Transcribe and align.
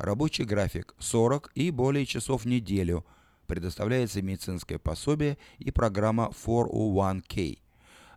Рабочий 0.00 0.44
график 0.44 0.94
40 0.98 1.52
и 1.54 1.70
более 1.70 2.06
часов 2.06 2.44
в 2.44 2.46
неделю. 2.46 3.04
Предоставляется 3.46 4.22
медицинское 4.22 4.78
пособие 4.78 5.36
и 5.58 5.70
программа 5.70 6.30
401k. 6.30 7.58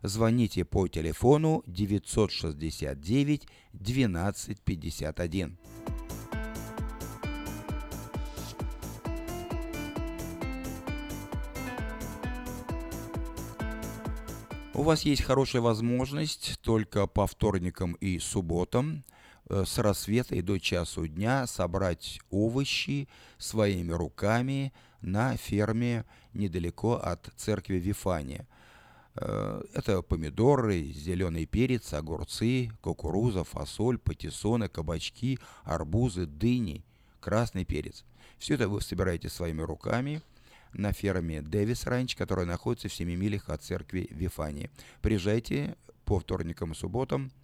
Звоните 0.02 0.64
по 0.64 0.88
телефону 0.88 1.62
969 1.66 3.46
1251. 3.74 5.58
У 14.72 14.82
вас 14.82 15.02
есть 15.02 15.22
хорошая 15.22 15.60
возможность 15.60 16.58
только 16.62 17.06
по 17.06 17.26
вторникам 17.26 17.92
и 18.00 18.18
субботам 18.18 19.04
с 19.48 19.78
рассвета 19.78 20.34
и 20.34 20.42
до 20.42 20.58
часу 20.58 21.06
дня 21.06 21.46
собрать 21.46 22.20
овощи 22.30 23.08
своими 23.38 23.92
руками 23.92 24.72
на 25.00 25.36
ферме 25.36 26.04
недалеко 26.32 26.94
от 26.94 27.28
церкви 27.36 27.76
Вифания. 27.76 28.46
Э, 29.16 29.62
это 29.74 30.02
помидоры, 30.02 30.82
зеленый 30.84 31.46
перец, 31.46 31.92
огурцы, 31.92 32.70
кукуруза, 32.80 33.44
фасоль, 33.44 33.98
патиссоны, 33.98 34.68
кабачки, 34.68 35.38
арбузы, 35.64 36.26
дыни, 36.26 36.84
красный 37.20 37.64
перец. 37.64 38.04
Все 38.38 38.54
это 38.54 38.68
вы 38.68 38.80
собираете 38.80 39.28
своими 39.28 39.62
руками– 39.62 40.22
на 40.74 40.92
ферме 40.92 41.42
Дэвис 41.42 41.86
Ранч, 41.86 42.16
которая 42.16 42.46
находится 42.46 42.88
в 42.88 42.94
7 42.94 43.08
милях 43.14 43.48
от 43.48 43.62
церкви 43.62 44.08
Вифании. 44.10 44.70
Приезжайте 45.00 45.76
по 46.04 46.18
вторникам 46.18 46.72
и 46.72 46.74
субботам 46.74 47.30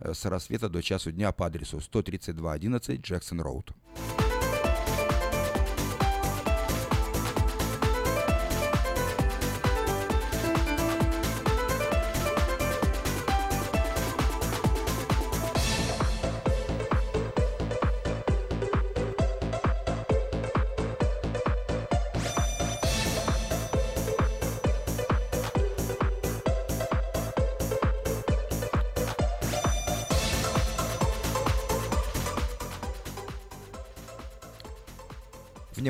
с 0.00 0.24
рассвета 0.24 0.68
до 0.68 0.82
часу 0.82 1.12
дня 1.12 1.32
по 1.32 1.46
адресу 1.46 1.80
13211 1.80 3.00
Джексон 3.00 3.40
Роуд. 3.40 3.72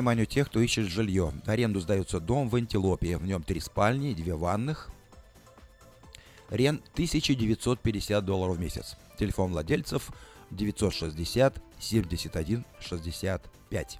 Вниманию 0.09 0.25
тех, 0.25 0.47
кто 0.49 0.59
ищет 0.59 0.87
жилье. 0.87 1.31
На 1.45 1.53
аренду 1.53 1.79
сдается 1.79 2.19
дом 2.19 2.49
в 2.49 2.55
Антилопе. 2.55 3.17
В 3.17 3.25
нем 3.25 3.43
три 3.43 3.59
спальни, 3.59 4.15
две 4.15 4.33
ванных. 4.33 4.89
Рен 6.49 6.81
1950 6.93 8.25
долларов 8.25 8.57
в 8.57 8.59
месяц. 8.59 8.97
Телефон 9.19 9.51
владельцев 9.51 10.09
960 10.49 11.61
71 11.79 12.65
65. 12.79 13.99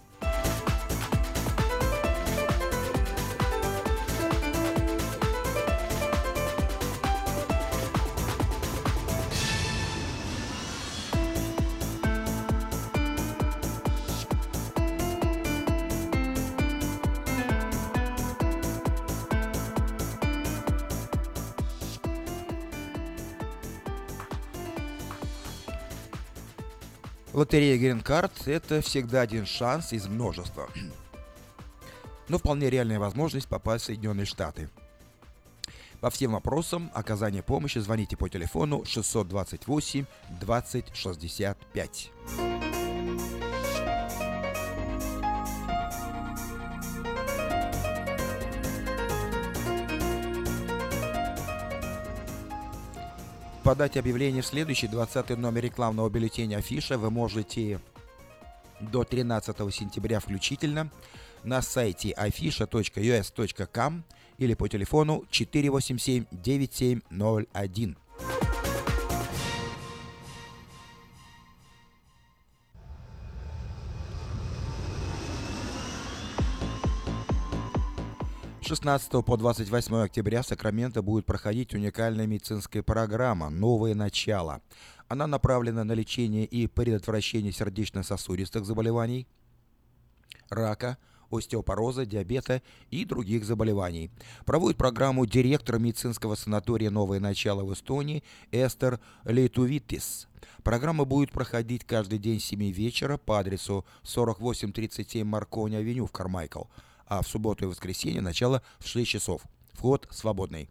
Лотерея 27.39 27.77
Green 27.77 28.03
Card– 28.03 28.31
это 28.47 28.81
всегда 28.81 29.21
один 29.21 29.45
шанс 29.45 29.93
из 29.93 30.07
множества. 30.07 30.67
Но 32.27 32.37
вполне 32.37 32.69
реальная 32.69 32.99
возможность 32.99 33.47
попасть 33.47 33.85
в 33.85 33.87
Соединенные 33.87 34.25
Штаты. 34.25 34.69
По 36.01 36.09
всем 36.09 36.33
вопросам 36.33 36.91
оказания 36.93 37.41
помощи 37.41 37.77
звоните 37.77 38.17
по 38.17 38.27
телефону 38.27 38.83
628 38.83 40.05
20 40.41 40.85
65. 40.93 42.11
Подать 53.69 53.97
объявление 53.97 54.41
в 54.41 54.47
следующий 54.47 54.87
20 54.87 55.37
номер 55.37 55.61
рекламного 55.65 56.09
бюллетеня 56.09 56.57
Афиша 56.57 56.97
вы 56.97 57.11
можете 57.11 57.79
до 58.79 59.03
13 59.03 59.55
сентября 59.71 60.19
включительно 60.19 60.89
на 61.43 61.61
сайте 61.61 62.15
afisha.us.com 62.17 64.03
или 64.39 64.55
по 64.55 64.67
телефону 64.67 65.23
487 65.29 66.25
9701. 66.31 67.97
16 78.69 79.25
по 79.25 79.35
28 79.35 79.95
октября 79.95 80.43
в 80.43 80.45
Сакраменто 80.45 81.01
будет 81.01 81.25
проходить 81.25 81.73
уникальная 81.73 82.27
медицинская 82.27 82.83
программа 82.83 83.49
«Новое 83.49 83.95
начало». 83.95 84.61
Она 85.07 85.25
направлена 85.25 85.83
на 85.83 85.93
лечение 85.93 86.45
и 86.45 86.67
предотвращение 86.67 87.51
сердечно-сосудистых 87.51 88.65
заболеваний, 88.65 89.25
рака, 90.51 90.99
остеопороза, 91.31 92.05
диабета 92.05 92.61
и 92.91 93.05
других 93.05 93.43
заболеваний. 93.43 94.11
Проводит 94.45 94.77
программу 94.77 95.25
директор 95.25 95.79
медицинского 95.79 96.35
санатория 96.35 96.91
«Новое 96.91 97.19
начало» 97.19 97.63
в 97.63 97.73
Эстонии 97.73 98.23
Эстер 98.51 98.99
Лейтувитис. 99.25 100.27
Программа 100.61 101.05
будет 101.05 101.31
проходить 101.31 101.85
каждый 101.85 102.19
день 102.19 102.39
с 102.39 102.43
7 102.43 102.69
вечера 102.69 103.17
по 103.17 103.39
адресу 103.39 103.83
4837 104.03 105.25
Маркони-авеню 105.25 106.05
в 106.05 106.11
Кармайкл– 106.11 106.65
а 107.09 107.21
в 107.21 107.27
субботу 107.27 107.65
и 107.65 107.67
воскресенье 107.67 108.21
начало 108.21 108.61
в 108.79 108.87
6 108.87 109.09
часов. 109.09 109.41
Вход 109.73 110.07
свободный. 110.11 110.69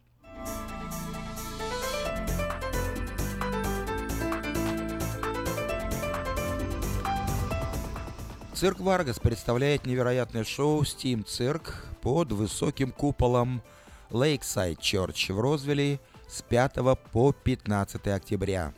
Цирк 8.54 8.80
Варгас 8.80 9.20
представляет 9.20 9.86
невероятное 9.86 10.42
шоу 10.42 10.82
Steam 10.82 11.24
Cirque 11.24 11.84
под 12.00 12.32
высоким 12.32 12.90
куполом 12.90 13.62
Lakeside 14.10 14.78
Church 14.78 15.32
в 15.32 15.38
Розвилле 15.38 16.00
с 16.28 16.42
5 16.42 16.74
по 17.12 17.32
15 17.32 18.08
октября. 18.08 18.74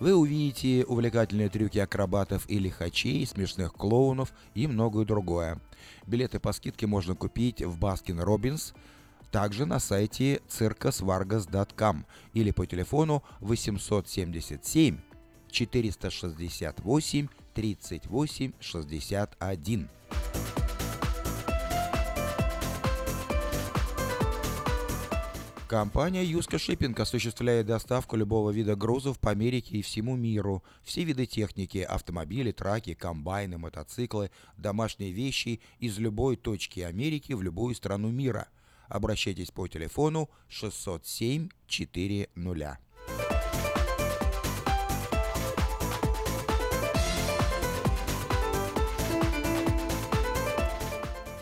Вы 0.00 0.14
увидите 0.14 0.86
увлекательные 0.86 1.50
трюки 1.50 1.78
акробатов 1.78 2.48
и 2.48 2.58
лихачей, 2.58 3.26
смешных 3.26 3.74
клоунов 3.74 4.32
и 4.54 4.66
многое 4.66 5.04
другое. 5.04 5.60
Билеты 6.06 6.40
по 6.40 6.52
скидке 6.52 6.86
можно 6.86 7.14
купить 7.14 7.60
в 7.62 7.78
Baskin 7.78 8.20
Robbins, 8.20 8.72
также 9.30 9.66
на 9.66 9.78
сайте 9.78 10.40
circusvargas.com 10.48 12.06
или 12.32 12.50
по 12.50 12.66
телефону 12.66 13.22
877 13.40 14.98
468 15.50 17.28
38 17.52 18.52
61. 18.58 19.88
Компания 25.70 26.24
Юска 26.24 26.58
Шиппинг 26.58 26.98
осуществляет 26.98 27.66
доставку 27.66 28.16
любого 28.16 28.50
вида 28.50 28.74
грузов 28.74 29.20
по 29.20 29.30
Америке 29.30 29.76
и 29.76 29.82
всему 29.82 30.16
миру. 30.16 30.64
Все 30.82 31.04
виды 31.04 31.26
техники– 31.26 31.78
автомобили, 31.88 32.50
траки, 32.50 32.94
комбайны, 32.94 33.56
мотоциклы, 33.56 34.32
домашние 34.56 35.12
вещи– 35.12 35.60
из 35.78 35.96
любой 36.00 36.34
точки 36.34 36.80
Америки 36.80 37.34
в 37.34 37.42
любую 37.42 37.76
страну 37.76 38.10
мира. 38.10 38.48
Обращайтесь 38.88 39.52
по 39.52 39.68
телефону 39.68 40.28
607 40.48 41.50
400. 41.68 42.78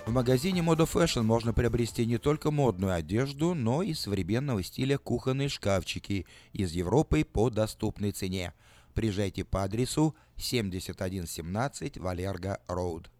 В 0.08 0.10
магазине 0.10 0.62
Moda 0.62 0.90
Fashion 0.90 1.22
можно 1.22 1.52
приобрести 1.52 2.06
не 2.06 2.16
только 2.16 2.50
модную 2.50 2.94
одежду, 2.94 3.52
но 3.52 3.82
и 3.82 3.92
современного 3.92 4.62
стиля 4.62 4.96
кухонные 4.96 5.50
шкафчики 5.50 6.24
из 6.54 6.72
Европы 6.72 7.26
по 7.26 7.50
доступной 7.50 8.12
цене. 8.12 8.54
Приезжайте 8.94 9.44
по 9.44 9.64
адресу 9.64 10.16
7117 10.38 11.98
Валерго 11.98 12.58
Роуд. 12.68 13.10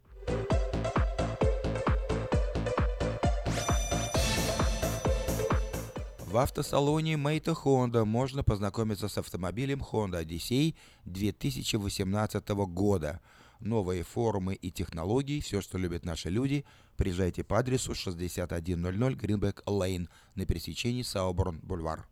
В 6.24 6.36
автосалоне 6.38 7.18
Мейта 7.18 7.50
Honda 7.50 8.06
можно 8.06 8.42
познакомиться 8.42 9.08
с 9.08 9.18
автомобилем 9.18 9.82
Honda 9.92 10.24
Odyssey 10.24 10.74
2018 11.04 12.48
года. 12.48 13.20
Новые 13.60 14.04
формы 14.04 14.54
и 14.54 14.70
технологии, 14.70 15.40
все, 15.40 15.60
что 15.60 15.78
любят 15.78 16.04
наши 16.04 16.30
люди, 16.30 16.64
приезжайте 16.96 17.42
по 17.42 17.58
адресу 17.58 17.94
6100 17.94 18.56
Greenback 18.56 19.64
Lane 19.64 20.08
на 20.36 20.46
пересечении 20.46 21.02
Сауборн-Бульвар. 21.02 22.06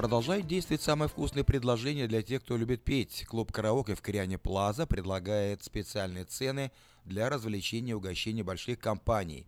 Продолжает 0.00 0.46
действовать 0.46 0.80
самое 0.80 1.10
вкусное 1.10 1.44
предложение 1.44 2.08
для 2.08 2.22
тех, 2.22 2.42
кто 2.42 2.56
любит 2.56 2.82
петь. 2.82 3.26
Клуб 3.28 3.52
«Караоке» 3.52 3.94
в 3.94 4.00
Кориане 4.00 4.38
Плаза 4.38 4.86
предлагает 4.86 5.62
специальные 5.62 6.24
цены 6.24 6.72
для 7.04 7.28
развлечения 7.28 7.90
и 7.90 7.94
угощения 7.94 8.42
больших 8.42 8.78
компаний. 8.78 9.46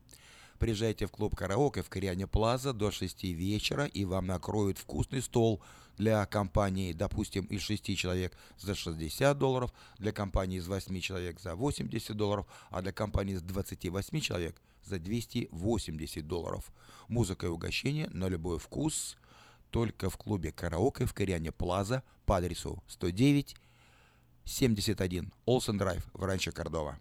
Приезжайте 0.62 1.06
в 1.06 1.11
клуб 1.11 1.35
«Караоке» 1.35 1.82
в 1.82 1.88
Кориане 1.88 2.29
Плаза 2.29 2.73
до 2.73 2.93
6 2.93 3.25
вечера, 3.25 3.85
и 3.85 4.05
вам 4.05 4.29
накроют 4.29 4.79
вкусный 4.79 5.20
стол 5.20 5.61
для 5.99 6.25
компании, 6.25 6.93
допустим, 6.93 7.47
из 7.47 7.62
6 7.62 7.97
человек 7.97 8.38
за 8.59 8.76
60 8.76 9.37
долларов, 9.37 9.75
для 9.99 10.12
компании 10.12 10.59
из 10.59 10.69
8 10.69 11.00
человек 11.00 11.41
за 11.41 11.56
80 11.56 12.17
долларов, 12.17 12.47
а 12.70 12.81
для 12.81 12.93
компании 12.93 13.35
из 13.35 13.43
28 13.43 14.20
человек 14.20 14.62
за 14.85 15.00
280 15.00 16.29
долларов. 16.29 16.70
Музыка 17.08 17.47
и 17.47 17.50
угощение 17.50 18.08
на 18.11 18.29
любой 18.29 18.61
вкус– 18.61 19.17
только 19.73 20.11
в 20.11 20.17
клубе 20.17 20.53
караоке 20.53 21.06
в 21.06 21.12
Кориане 21.12 21.50
Плаза 21.50 22.05
по 22.25 22.37
адресу 22.37 22.85
109 22.87 23.56
71 24.44 25.32
Олсен 25.44 25.76
Драйв 25.76 26.06
в 26.12 26.23
Ранчо 26.23 26.53
Кордова. 26.53 27.00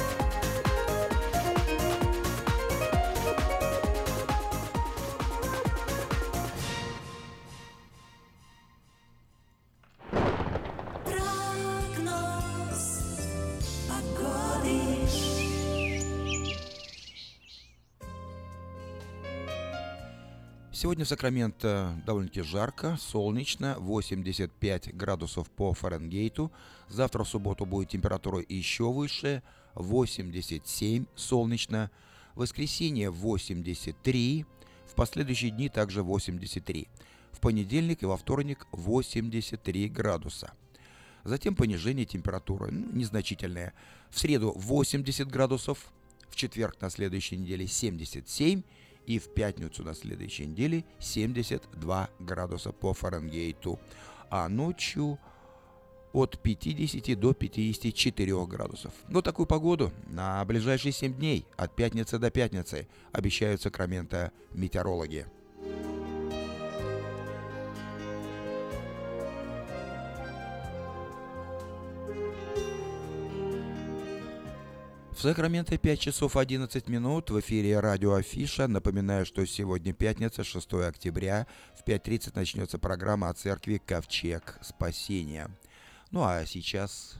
Сегодня 20.81 21.05
в 21.05 21.07
Сакраменто 21.07 22.01
довольно-таки 22.07 22.41
жарко, 22.41 22.97
солнечно, 22.99 23.75
85 23.77 24.95
градусов 24.95 25.47
по 25.51 25.75
Фаренгейту. 25.75 26.51
Завтра 26.87 27.23
в 27.23 27.29
субботу 27.29 27.67
будет 27.67 27.89
температура 27.89 28.43
еще 28.49 28.91
выше, 28.91 29.43
87 29.75 31.05
солнечно. 31.13 31.91
В 32.33 32.39
воскресенье 32.39 33.11
83, 33.11 34.47
в 34.87 34.95
последующие 34.95 35.51
дни 35.51 35.69
также 35.69 36.01
83. 36.01 36.87
В 37.31 37.39
понедельник 37.41 38.01
и 38.01 38.07
во 38.07 38.17
вторник 38.17 38.65
83 38.71 39.87
градуса. 39.87 40.51
Затем 41.23 41.53
понижение 41.55 42.07
температуры, 42.07 42.71
ну, 42.71 42.87
незначительное. 42.91 43.75
В 44.09 44.17
среду 44.17 44.51
80 44.55 45.27
градусов, 45.27 45.91
в 46.27 46.35
четверг 46.35 46.81
на 46.81 46.89
следующей 46.89 47.37
неделе 47.37 47.67
77 47.67 48.63
и 49.05 49.19
в 49.19 49.33
пятницу 49.33 49.83
на 49.83 49.93
следующей 49.93 50.45
неделе 50.45 50.85
72 50.99 52.09
градуса 52.19 52.71
по 52.71 52.93
Фаренгейту, 52.93 53.79
а 54.29 54.47
ночью 54.49 55.19
от 56.13 56.39
50 56.41 57.19
до 57.19 57.33
54 57.33 58.45
градусов. 58.45 58.93
Но 59.07 59.21
такую 59.21 59.45
погоду 59.45 59.91
на 60.07 60.43
ближайшие 60.45 60.91
7 60.91 61.13
дней 61.13 61.45
от 61.55 61.75
пятницы 61.75 62.19
до 62.19 62.29
пятницы 62.31 62.87
обещают 63.11 63.61
Сакраменто 63.61 64.31
метеорологи. 64.53 65.25
В 75.21 75.23
Сакраменто 75.23 75.77
5 75.77 75.99
часов 75.99 76.35
11 76.35 76.89
минут 76.89 77.29
в 77.29 77.39
эфире 77.41 77.79
радио 77.79 78.15
Афиша. 78.15 78.67
Напоминаю, 78.67 79.23
что 79.23 79.45
сегодня 79.45 79.93
пятница, 79.93 80.43
6 80.43 80.73
октября. 80.73 81.45
В 81.77 81.87
5.30 81.87 82.31
начнется 82.33 82.79
программа 82.79 83.29
о 83.29 83.33
церкви 83.35 83.79
Ковчег 83.85 84.57
Спасения. 84.63 85.51
Ну 86.09 86.23
а 86.23 86.43
сейчас... 86.47 87.19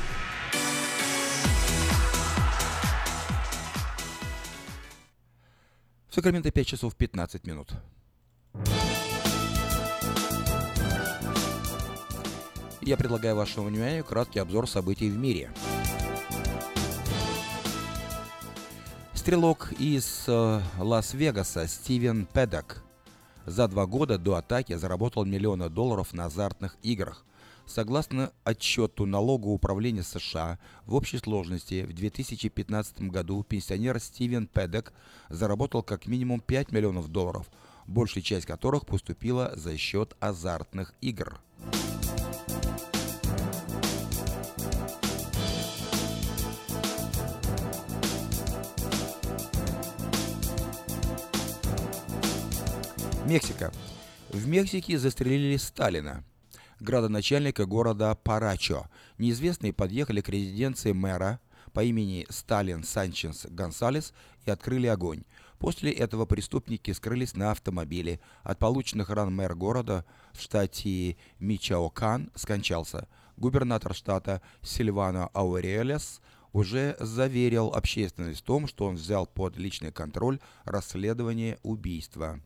В 6.11 6.13
Сакраменто 6.13 6.51
5 6.51 6.67
часов 6.67 6.93
15 6.97 7.47
минут. 7.47 7.69
Я 12.81 12.97
предлагаю 12.97 13.37
вашему 13.37 13.67
вниманию 13.67 14.03
краткий 14.03 14.39
обзор 14.39 14.67
событий 14.67 15.09
в 15.09 15.17
мире. 15.17 15.51
Стрелок 19.13 19.71
из 19.79 20.25
э, 20.27 20.61
Лас-Вегаса 20.79 21.65
Стивен 21.69 22.25
Педок 22.25 22.83
за 23.45 23.69
два 23.69 23.85
года 23.85 24.17
до 24.17 24.35
атаки 24.35 24.75
заработал 24.75 25.23
миллионы 25.23 25.69
долларов 25.69 26.11
на 26.11 26.25
азартных 26.25 26.75
играх. 26.81 27.23
Согласно 27.73 28.33
отчету 28.43 29.05
налогового 29.05 29.53
управления 29.53 30.03
США, 30.03 30.59
в 30.85 30.93
общей 30.93 31.19
сложности 31.19 31.83
в 31.83 31.93
2015 31.93 33.03
году 33.03 33.43
пенсионер 33.43 33.97
Стивен 34.01 34.45
Педек 34.45 34.91
заработал 35.29 35.81
как 35.81 36.05
минимум 36.05 36.41
5 36.41 36.73
миллионов 36.73 37.07
долларов, 37.07 37.49
большая 37.87 38.25
часть 38.25 38.45
которых 38.45 38.85
поступила 38.85 39.53
за 39.55 39.77
счет 39.77 40.17
азартных 40.19 40.93
игр. 40.99 41.39
Мексика. 53.25 53.71
В 54.29 54.45
Мексике 54.45 54.97
застрелили 54.97 55.55
Сталина, 55.55 56.25
градоначальника 56.81 57.65
города 57.65 58.13
Парачо. 58.15 58.87
Неизвестные 59.17 59.71
подъехали 59.71 60.21
к 60.21 60.29
резиденции 60.29 60.91
мэра 60.91 61.39
по 61.73 61.83
имени 61.83 62.25
Сталин 62.29 62.83
Санчес 62.83 63.45
Гонсалес 63.49 64.13
и 64.45 64.51
открыли 64.51 64.87
огонь. 64.87 65.23
После 65.59 65.91
этого 65.91 66.25
преступники 66.25 66.91
скрылись 66.91 67.35
на 67.35 67.51
автомобиле. 67.51 68.19
От 68.43 68.57
полученных 68.57 69.11
ран 69.11 69.33
мэр 69.33 69.53
города 69.53 70.05
в 70.33 70.41
штате 70.41 71.17
Мичаокан 71.39 72.31
скончался. 72.35 73.07
Губернатор 73.37 73.93
штата 73.93 74.41
Сильвано 74.63 75.29
Аурелес 75.33 76.19
уже 76.51 76.97
заверил 76.99 77.67
общественность 77.67 78.41
в 78.41 78.43
том, 78.43 78.67
что 78.67 78.85
он 78.85 78.95
взял 78.95 79.25
под 79.27 79.55
личный 79.55 79.91
контроль 79.91 80.39
расследование 80.65 81.59
убийства. 81.61 82.41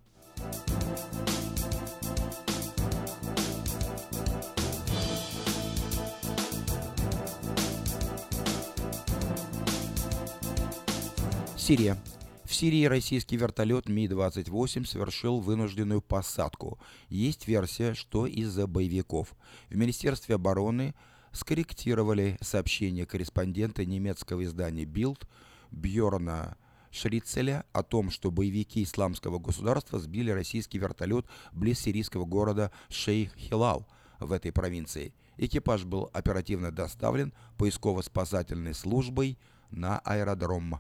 Сирия. 11.65 11.97
В 12.43 12.53
Сирии 12.53 12.85
российский 12.85 13.37
вертолет 13.37 13.89
Ми-28 13.89 14.85
совершил 14.85 15.39
вынужденную 15.39 15.99
посадку. 15.99 16.77
Есть 17.09 17.47
версия, 17.47 17.95
что 17.95 18.27
из-за 18.27 18.67
боевиков. 18.67 19.33
В 19.71 19.75
Министерстве 19.75 20.35
обороны 20.35 20.93
скорректировали 21.31 22.37
сообщение 22.39 23.07
корреспондента 23.07 23.83
немецкого 23.83 24.43
издания 24.43 24.83
Bild 24.83 25.25
Бьорна 25.71 26.55
Шрицеля 26.91 27.65
о 27.73 27.81
том, 27.81 28.11
что 28.11 28.29
боевики 28.29 28.83
исламского 28.83 29.39
государства 29.39 29.97
сбили 29.97 30.29
российский 30.29 30.77
вертолет 30.77 31.25
близ 31.51 31.79
сирийского 31.79 32.25
города 32.25 32.71
Шейх-Хилал 32.89 33.87
в 34.19 34.31
этой 34.33 34.51
провинции. 34.51 35.15
Экипаж 35.37 35.83
был 35.83 36.11
оперативно 36.13 36.71
доставлен 36.71 37.33
поисково-спасательной 37.57 38.75
службой 38.75 39.39
на 39.71 39.97
аэродром. 40.05 40.79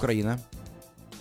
Украина. 0.00 0.40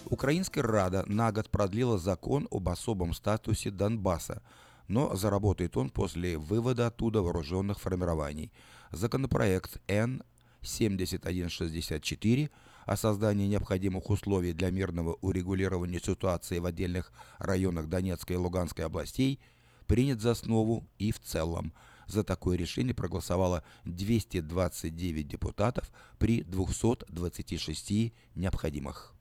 Украинская 0.06 0.64
Рада 0.64 1.04
на 1.06 1.34
год 1.34 1.50
продлила 1.50 1.98
закон 1.98 2.48
об 2.50 2.70
особом 2.70 3.14
статусе 3.14 3.72
Донбасса, 3.72 4.42
но 4.88 5.14
заработает 5.16 5.76
он 5.76 5.90
после 5.90 6.38
вывода 6.38 6.88
оттуда 6.88 7.22
вооруженных 7.22 7.78
формирований. 7.80 8.54
Законопроект 8.92 9.82
Н-7164 9.90 12.50
о 12.90 12.98
создании 12.98 13.46
необходимых 13.46 14.10
условий 14.10 14.52
для 14.52 14.72
мирного 14.72 15.14
урегулирования 15.22 16.00
ситуации 16.00 16.58
в 16.58 16.66
отдельных 16.66 17.12
районах 17.38 17.88
Донецкой 17.88 18.36
и 18.36 18.40
Луганской 18.40 18.84
областей 18.84 19.40
принят 19.86 20.22
за 20.22 20.32
основу 20.32 20.90
и 20.98 21.12
в 21.12 21.20
целом. 21.20 21.72
За 22.08 22.24
такое 22.24 22.58
решение 22.58 22.96
проголосовало 22.96 23.64
229 23.86 25.28
депутатов 25.28 25.92
при 26.18 26.42
226 26.42 28.12
необходимых. 28.34 29.14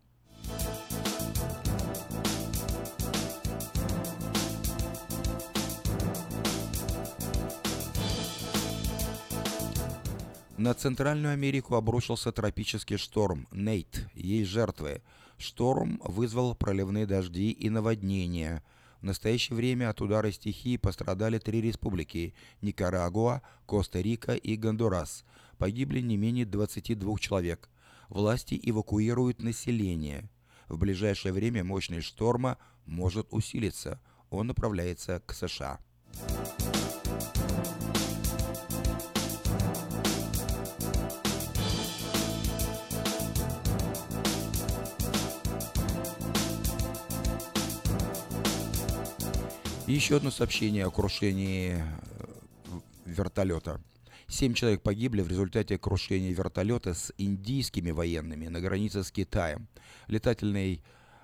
На 10.59 10.75
Центральную 10.75 11.35
Америку 11.35 11.77
обрушился 11.77 12.33
тропический 12.33 12.97
шторм 12.97 13.47
Нейт. 13.53 14.09
Есть 14.15 14.51
жертвы. 14.51 15.03
Шторм 15.39 16.01
вызвал 16.03 16.57
проливные 16.57 17.07
дожди 17.07 17.53
и 17.53 17.71
наводнения. 17.71 18.65
В 19.01 19.05
настоящее 19.05 19.55
время 19.55 19.89
от 19.89 20.01
удара 20.01 20.33
стихии 20.33 20.77
пострадали 20.77 21.39
три 21.39 21.61
республики– 21.61 22.35
Никарагуа, 22.61 23.41
Коста-Рика 23.67 24.35
и 24.35 24.57
Гондурас. 24.57 25.25
Погибли 25.59 26.01
не 26.01 26.17
менее 26.17 26.45
22 26.45 27.19
человек. 27.21 27.69
Власти 28.09 28.59
эвакуируют 28.61 29.41
население. 29.41 30.29
В 30.67 30.77
ближайшее 30.77 31.33
время 31.33 31.63
мощность 31.63 32.09
шторма 32.09 32.59
может 32.85 33.29
усилиться. 33.31 34.01
Он 34.29 34.49
направляется 34.49 35.23
к 35.25 35.35
США. 35.35 35.79
И 49.89 49.95
еще 49.95 50.17
одно 50.19 50.31
сообщение 50.31 50.85
о 50.85 50.91
крушении 50.91 51.79
э, 51.79 51.83
вертолета. 53.07 53.81
Семь 54.27 54.53
человек 54.53 54.83
погибли 54.83 55.23
в 55.23 55.29
результате 55.29 55.79
крушения 55.79 56.31
вертолета 56.35 56.93
с 56.93 57.11
индийскими 57.17 57.91
военными 57.91 58.49
на 58.49 58.61
границе 58.61 59.03
с 59.03 59.11
Китаем. 59.11 59.67
Летательный 60.07 60.83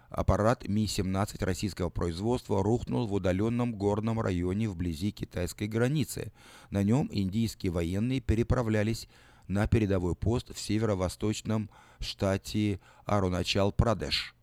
аппарат 0.08 0.66
Ми-17 0.66 1.44
российского 1.44 1.90
производства 1.90 2.62
рухнул 2.62 3.06
в 3.06 3.12
удаленном 3.12 3.74
горном 3.74 4.18
районе 4.18 4.66
вблизи 4.70 5.10
китайской 5.10 5.68
границы. 5.68 6.32
На 6.70 6.82
нем 6.82 7.10
индийские 7.12 7.70
военные 7.70 8.20
переправлялись 8.20 9.08
на 9.46 9.66
передовой 9.66 10.16
пост 10.16 10.54
в 10.54 10.58
северо-восточном 10.58 11.68
штате 12.00 12.80
Аруначал-Прадеш. 13.04 14.34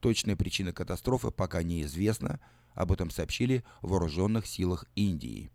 Точная 0.00 0.34
причина 0.34 0.72
катастрофы 0.72 1.30
пока 1.30 1.62
неизвестна, 1.62 2.40
об 2.80 2.92
этом 2.92 3.10
сообщили 3.10 3.62
в 3.82 3.90
вооруженных 3.90 4.46
силах 4.46 4.86
Индии. 4.94 5.50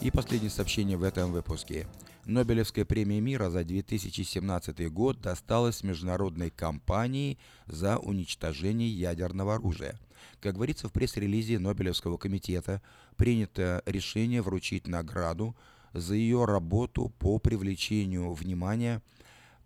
И 0.00 0.10
последнее 0.10 0.50
сообщение 0.50 0.96
в 0.96 1.02
этом 1.02 1.32
выпуске. 1.32 1.86
Нобелевская 2.24 2.84
премия 2.84 3.20
мира 3.20 3.50
за 3.50 3.64
2017 3.64 4.90
год 4.92 5.20
досталась 5.20 5.82
международной 5.82 6.50
компании 6.50 7.38
за 7.66 7.98
уничтожение 7.98 8.88
ядерного 8.88 9.54
оружия. 9.54 9.98
Как 10.40 10.54
говорится 10.54 10.88
в 10.88 10.92
пресс-релизе 10.92 11.58
Нобелевского 11.58 12.16
комитета, 12.16 12.82
принято 13.16 13.82
решение 13.86 14.42
вручить 14.42 14.86
награду 14.86 15.56
за 15.92 16.14
ее 16.14 16.44
работу 16.44 17.12
по 17.18 17.38
привлечению 17.38 18.32
внимания 18.32 19.02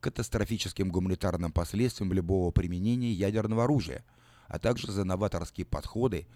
к 0.01 0.05
катастрофическим 0.05 0.91
гуманитарным 0.91 1.53
последствиям 1.53 2.13
любого 2.13 2.51
применения 2.51 3.13
ядерного 3.13 3.65
оружия, 3.65 4.05
а 4.49 4.59
также 4.59 4.91
за 4.91 5.05
новаторские 5.05 5.67
подходы 5.67 6.27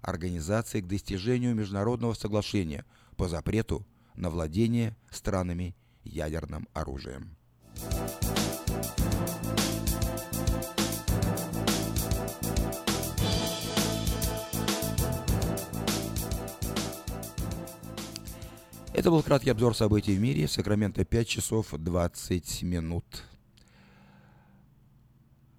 организации 0.00 0.80
к 0.80 0.86
достижению 0.86 1.54
международного 1.54 2.14
соглашения 2.14 2.84
по 3.16 3.28
запрету 3.28 3.86
на 4.14 4.30
владение 4.30 4.96
странами 5.10 5.74
ядерным 6.04 6.68
оружием. 6.72 7.36
Это 18.96 19.10
был 19.10 19.22
краткий 19.22 19.50
обзор 19.50 19.76
событий 19.76 20.16
в 20.16 20.20
мире. 20.20 20.48
Сакраменто 20.48 21.04
5 21.04 21.28
часов 21.28 21.66
20 21.70 22.62
минут. 22.62 23.04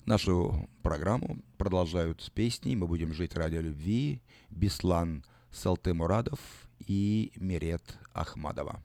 Нашу 0.06 0.68
программу 0.82 1.38
продолжают 1.60 2.20
с 2.24 2.32
песней 2.32 2.76
«Мы 2.76 2.88
будем 2.88 3.14
жить 3.14 3.36
ради 3.36 3.58
любви» 3.58 4.24
Беслан 4.50 5.24
Салтымурадов 5.52 6.40
и 6.88 7.32
Мирет 7.36 8.00
Ахмадова. 8.12 8.82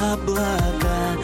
облака, 0.00 1.16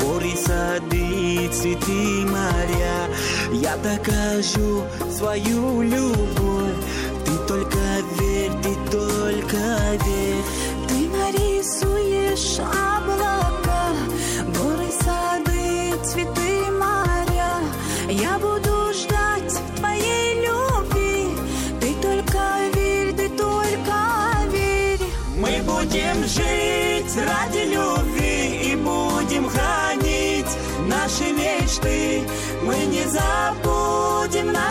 гори, 0.00 0.34
сады, 0.36 1.48
цветы, 1.52 2.26
моря. 2.26 3.08
Я 3.52 3.76
докажу 3.76 4.84
свою 5.16 5.82
любовь, 5.82 6.80
ты 7.24 7.32
только 7.46 7.78
верь, 8.18 8.52
ты 8.62 8.74
только 8.90 9.58
верь. 10.06 10.44
Ты 10.88 11.08
нарисуешь 11.08 12.58
облака, 12.58 13.84
горы, 14.54 14.90
сады, 15.02 15.94
цветы, 16.04 16.70
моря. 16.70 17.52
Я 18.08 18.38
буду 18.38 18.59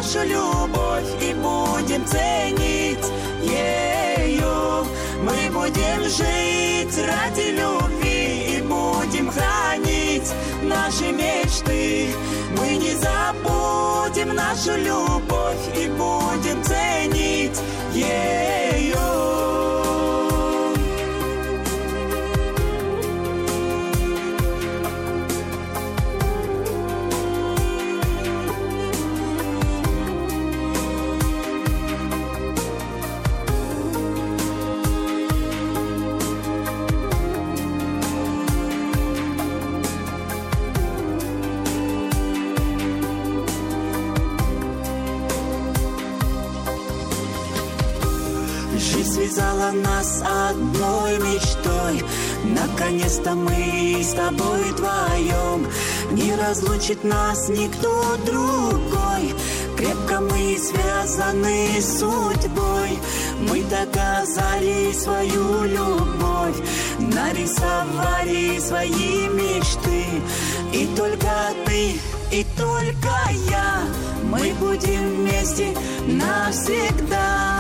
нашу 0.10 0.28
любовь 0.28 1.06
И 1.22 1.34
будем 1.34 2.06
ценить 2.06 3.06
ее 3.42 4.84
Мы 5.22 5.52
будем 5.52 6.04
жить 6.04 6.98
ради 7.06 7.52
любви 7.52 8.58
И 8.58 8.62
будем 8.62 9.32
хранить 9.32 10.32
наши 10.64 11.12
мечты. 11.12 12.10
Мы 12.58 12.78
не 12.78 12.96
забудем 12.96 14.36
нашу 14.36 14.78
любовь 14.78 15.78
И 15.78 15.88
будем 15.90 16.64
ценить 16.64 17.60
ее 17.94 18.59
Наконец-то 52.80 53.36
мы 53.36 54.02
с 54.02 54.14
тобой 54.14 54.64
вдвоем. 54.72 55.68
Не 56.12 56.34
разлучит 56.36 57.04
нас 57.04 57.50
никто 57.50 58.16
другой. 58.26 59.36
Крепко 59.76 60.22
мы 60.22 60.58
связаны 60.58 61.82
судьбой. 61.82 62.98
Мы 63.50 63.64
доказали 63.64 64.94
свою 64.94 65.64
любовь 65.66 66.56
Нарисовали 67.00 68.58
свои 68.60 69.28
мечты. 69.28 70.06
И 70.72 70.88
только 70.96 71.52
ты, 71.66 72.00
и 72.32 72.46
только 72.58 73.12
я. 73.50 73.84
Мы 74.24 74.54
будем 74.54 75.18
вместе 75.18 75.76
навсегда 76.08 77.59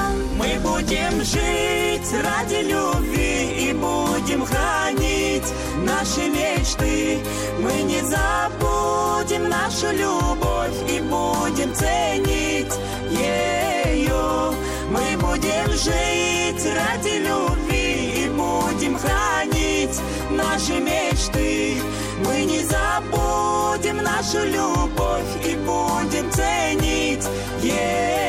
Будем 0.63 1.23
жить 1.23 2.11
ради 2.23 2.63
любви 2.63 3.69
И 3.69 3.73
будем 3.73 4.45
хранить 4.45 5.47
наши 5.85 6.29
мечты. 6.29 7.19
Мы 7.59 7.81
не 7.83 8.01
забудем 8.01 9.49
нашу 9.49 9.87
любовь 9.93 10.75
И 10.89 10.99
будем 10.99 11.73
ценить 11.73 12.73
ее 13.09 14.53
Мы 14.89 15.17
будем 15.17 15.71
жить 15.71 16.65
ради 16.75 17.19
любви 17.19 18.25
И 18.25 18.29
будем 18.29 18.97
хранить 18.97 19.97
наши 20.29 20.79
мечты. 20.79 21.81
Мы 22.25 22.43
не 22.43 22.63
забудем 22.63 23.97
нашу 24.03 24.45
любовь 24.45 25.45
И 25.45 25.55
будем 25.55 26.29
ценить 26.31 27.25
ее 27.61 28.28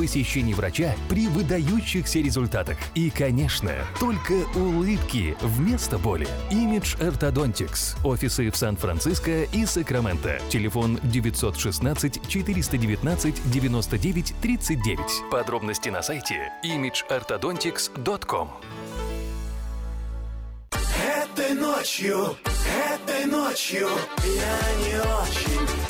посещений 0.00 0.54
врача 0.54 0.94
при 1.10 1.28
выдающихся 1.28 2.20
результатах. 2.20 2.78
И, 2.94 3.10
конечно, 3.10 3.70
только 3.98 4.32
улыбки 4.56 5.36
вместо 5.42 5.98
боли. 5.98 6.26
Image 6.50 6.98
Orthodontics. 7.00 7.98
Офисы 8.02 8.50
в 8.50 8.56
Сан-Франциско 8.56 9.42
и 9.42 9.66
Сакраменто. 9.66 10.40
Телефон 10.48 10.98
916 11.02 12.26
419 12.26 13.50
99 13.50 14.34
39. 14.40 15.30
Подробности 15.30 15.90
на 15.90 16.02
сайте 16.02 16.50
imageorthodontics.com. 16.64 18.48
Этой 20.72 21.54
ночью, 21.54 22.36
этой 22.90 23.26
ночью 23.26 23.86
я 24.24 24.88
не 24.88 24.98
очень. 24.98 25.89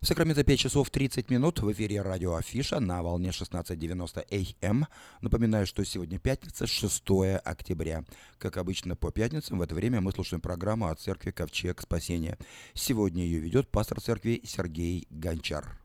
В 0.00 0.06
Сакраменто 0.06 0.44
5 0.44 0.58
часов 0.60 0.90
30 0.90 1.28
минут 1.28 1.58
в 1.60 1.72
эфире 1.72 2.02
радио 2.02 2.36
Афиша 2.36 2.78
на 2.78 3.02
волне 3.02 3.30
16.90 3.30 4.54
АМ. 4.62 4.86
Напоминаю, 5.22 5.66
что 5.66 5.84
сегодня 5.84 6.20
пятница, 6.20 6.68
6 6.68 7.02
октября. 7.44 8.04
Как 8.38 8.58
обычно 8.58 8.94
по 8.94 9.10
пятницам 9.10 9.58
в 9.58 9.62
это 9.62 9.74
время 9.74 10.00
мы 10.00 10.12
слушаем 10.12 10.40
программу 10.40 10.86
от 10.86 11.00
церкви 11.00 11.32
Ковчег 11.32 11.80
Спасения. 11.80 12.38
Сегодня 12.74 13.24
ее 13.24 13.40
ведет 13.40 13.68
пастор 13.70 14.00
церкви 14.00 14.40
Сергей 14.44 15.08
Гончар. 15.10 15.76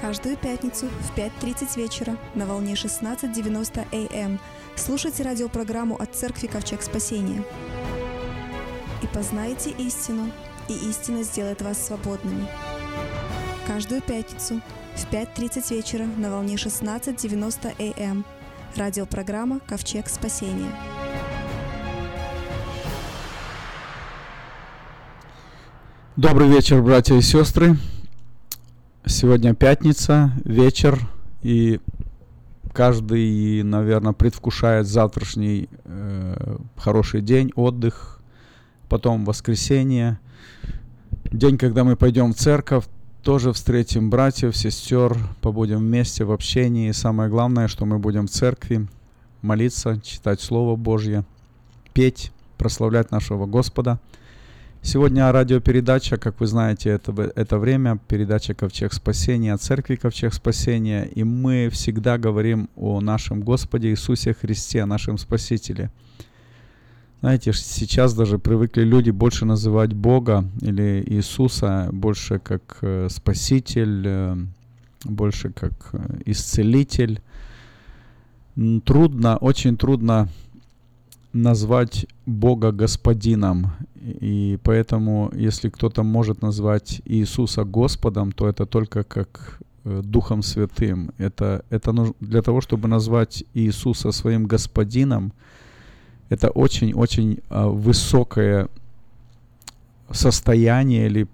Каждую 0.00 0.36
пятницу 0.36 0.88
в 0.88 1.16
5.30 1.16 1.76
вечера 1.76 2.18
на 2.34 2.44
волне 2.44 2.74
16.90 2.74 4.24
АМ 4.24 4.40
слушайте 4.74 5.22
радиопрограмму 5.22 5.94
от 5.94 6.16
Церкви 6.16 6.48
Ковчег 6.48 6.82
Спасения. 6.82 7.44
И 9.00 9.06
познайте 9.06 9.70
истину, 9.70 10.32
и 10.72 10.90
истина 10.90 11.22
сделает 11.22 11.62
вас 11.62 11.86
свободными. 11.86 12.46
Каждую 13.66 14.00
пятницу 14.00 14.60
в 14.94 15.12
5.30 15.12 15.74
вечера 15.74 16.04
на 16.04 16.30
волне 16.30 16.56
16.90 16.56 18.02
АМ 18.02 18.24
радиопрограмма 18.76 19.60
Ковчег 19.60 20.08
Спасения. 20.08 20.70
Добрый 26.16 26.48
вечер, 26.48 26.82
братья 26.82 27.14
и 27.14 27.22
сестры. 27.22 27.76
Сегодня 29.06 29.54
пятница, 29.54 30.32
вечер, 30.44 30.98
и 31.42 31.80
каждый, 32.72 33.62
наверное, 33.62 34.12
предвкушает 34.12 34.86
завтрашний 34.86 35.68
э, 35.84 36.56
хороший 36.76 37.20
день, 37.20 37.50
отдых, 37.56 38.20
потом 38.88 39.24
воскресенье, 39.24 40.20
день, 41.30 41.58
когда 41.58 41.84
мы 41.84 41.96
пойдем 41.96 42.32
в 42.32 42.36
церковь, 42.36 42.84
тоже 43.22 43.52
встретим 43.52 44.10
братьев, 44.10 44.56
сестер, 44.56 45.16
побудем 45.40 45.78
вместе 45.78 46.24
в 46.24 46.32
общении. 46.32 46.88
И 46.88 46.92
самое 46.92 47.30
главное, 47.30 47.68
что 47.68 47.86
мы 47.86 47.98
будем 47.98 48.26
в 48.26 48.30
церкви 48.30 48.86
молиться, 49.42 50.00
читать 50.02 50.40
Слово 50.40 50.76
Божье, 50.76 51.24
петь, 51.92 52.32
прославлять 52.58 53.10
нашего 53.10 53.46
Господа. 53.46 54.00
Сегодня 54.84 55.30
радиопередача, 55.30 56.16
как 56.16 56.40
вы 56.40 56.48
знаете, 56.48 56.90
это, 56.90 57.12
это 57.36 57.58
время, 57.58 58.00
передача 58.08 58.52
«Ковчег 58.52 58.92
спасения», 58.92 59.56
церкви 59.56 59.94
«Ковчег 59.94 60.34
спасения», 60.34 61.04
и 61.04 61.22
мы 61.22 61.68
всегда 61.70 62.18
говорим 62.18 62.68
о 62.74 63.00
нашем 63.00 63.42
Господе 63.42 63.90
Иисусе 63.90 64.34
Христе, 64.34 64.84
нашем 64.84 65.18
Спасителе. 65.18 65.92
Знаете, 67.22 67.52
сейчас 67.52 68.14
даже 68.14 68.36
привыкли 68.40 68.82
люди 68.82 69.10
больше 69.10 69.44
называть 69.44 69.92
Бога 69.92 70.44
или 70.60 71.04
Иисуса 71.06 71.88
больше 71.92 72.40
как 72.40 72.78
э, 72.80 73.06
Спаситель, 73.10 74.02
э, 74.04 74.36
больше 75.04 75.52
как 75.52 75.90
э, 75.92 76.18
Исцелитель. 76.26 77.20
Трудно, 78.84 79.36
очень 79.36 79.76
трудно 79.76 80.28
назвать 81.32 82.06
Бога 82.26 82.72
Господином. 82.72 83.70
И 84.00 84.58
поэтому, 84.64 85.30
если 85.32 85.68
кто-то 85.68 86.02
может 86.02 86.42
назвать 86.42 87.02
Иисуса 87.04 87.62
Господом, 87.62 88.32
то 88.32 88.48
это 88.48 88.66
только 88.66 89.04
как 89.04 89.60
Духом 89.84 90.42
Святым. 90.42 91.12
Это, 91.18 91.64
это 91.70 91.92
нужно 91.92 92.14
для 92.18 92.42
того, 92.42 92.60
чтобы 92.60 92.88
назвать 92.88 93.44
Иисуса 93.54 94.10
своим 94.10 94.46
Господином, 94.46 95.32
это 96.32 96.48
очень-очень 96.48 97.40
а, 97.50 97.68
высокое 97.68 98.68
состояние 100.10 101.06
или 101.06 101.28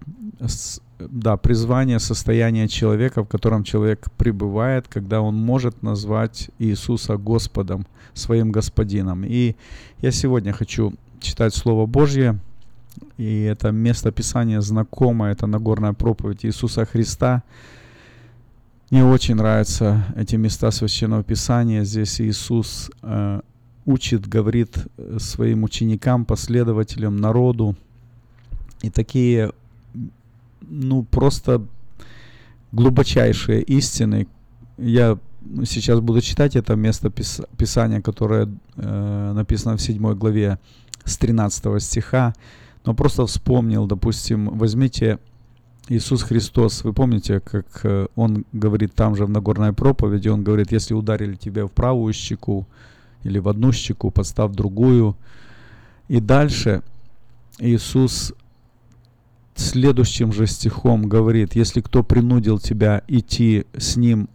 да, 0.98 1.36
призвание, 1.36 2.00
состояние 2.00 2.66
человека, 2.66 3.22
в 3.22 3.28
котором 3.28 3.62
человек 3.62 4.10
пребывает, 4.16 4.88
когда 4.88 5.20
он 5.20 5.36
может 5.36 5.82
назвать 5.82 6.50
Иисуса 6.58 7.16
Господом, 7.16 7.86
своим 8.14 8.50
Господином. 8.50 9.24
И 9.24 9.54
я 10.02 10.10
сегодня 10.10 10.52
хочу 10.52 10.94
читать 11.20 11.54
Слово 11.54 11.86
Божье, 11.86 12.38
и 13.16 13.42
это 13.42 13.70
место 13.70 14.10
Писания 14.10 14.60
знакомое, 14.60 15.32
это 15.32 15.46
Нагорная 15.46 15.92
проповедь 15.92 16.44
Иисуса 16.44 16.84
Христа. 16.84 17.44
Мне 18.90 19.04
очень 19.04 19.36
нравятся 19.36 20.04
эти 20.16 20.34
места 20.34 20.72
Священного 20.72 21.22
Писания. 21.22 21.84
Здесь 21.84 22.20
Иисус 22.20 22.90
э, 23.02 23.40
учит, 23.88 24.28
говорит 24.28 24.86
э, 24.98 25.16
своим 25.18 25.64
ученикам, 25.64 26.24
последователям, 26.24 27.16
народу. 27.16 27.74
И 28.82 28.90
такие, 28.90 29.52
ну, 30.60 31.04
просто 31.04 31.62
глубочайшие 32.72 33.62
истины. 33.62 34.26
Я 34.76 35.18
сейчас 35.64 36.00
буду 36.00 36.20
читать 36.20 36.54
это 36.54 36.76
место 36.76 37.08
пис- 37.08 37.48
Писания, 37.56 38.02
которое 38.02 38.48
э, 38.76 39.32
написано 39.34 39.76
в 39.76 39.80
7 39.80 40.14
главе 40.14 40.58
с 41.04 41.16
13 41.16 41.82
стиха, 41.82 42.34
но 42.84 42.94
просто 42.94 43.24
вспомнил, 43.24 43.86
допустим, 43.86 44.58
возьмите 44.58 45.18
Иисус 45.88 46.22
Христос, 46.22 46.84
вы 46.84 46.92
помните, 46.92 47.40
как 47.40 47.66
э, 47.84 48.06
Он 48.16 48.44
говорит 48.52 48.94
там 48.94 49.16
же 49.16 49.24
в 49.24 49.30
Нагорной 49.30 49.72
проповеди, 49.72 50.28
Он 50.28 50.44
говорит, 50.44 50.72
если 50.72 50.92
ударили 50.92 51.36
тебя 51.36 51.64
в 51.64 51.70
правую 51.70 52.12
щеку 52.12 52.66
или 53.24 53.38
в 53.38 53.48
одну 53.48 53.72
щеку, 53.72 54.10
подстав 54.10 54.52
другую. 54.52 55.16
И 56.08 56.20
дальше 56.20 56.82
Иисус 57.58 58.34
следующим 59.54 60.32
же 60.32 60.46
стихом 60.46 61.08
говорит, 61.08 61.54
если 61.54 61.80
кто 61.80 62.02
принудил 62.02 62.58
тебя 62.58 63.02
идти 63.08 63.66
с 63.76 63.96
ним 63.96 64.28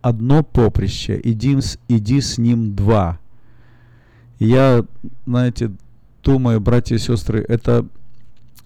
одно 0.00 0.42
поприще, 0.42 1.20
иди, 1.22 1.58
иди 1.88 2.20
с 2.20 2.38
ним 2.38 2.74
два. 2.74 3.18
Я, 4.38 4.84
знаете, 5.26 5.72
думаю, 6.22 6.60
братья 6.60 6.96
и 6.96 6.98
сестры, 6.98 7.44
это, 7.48 7.86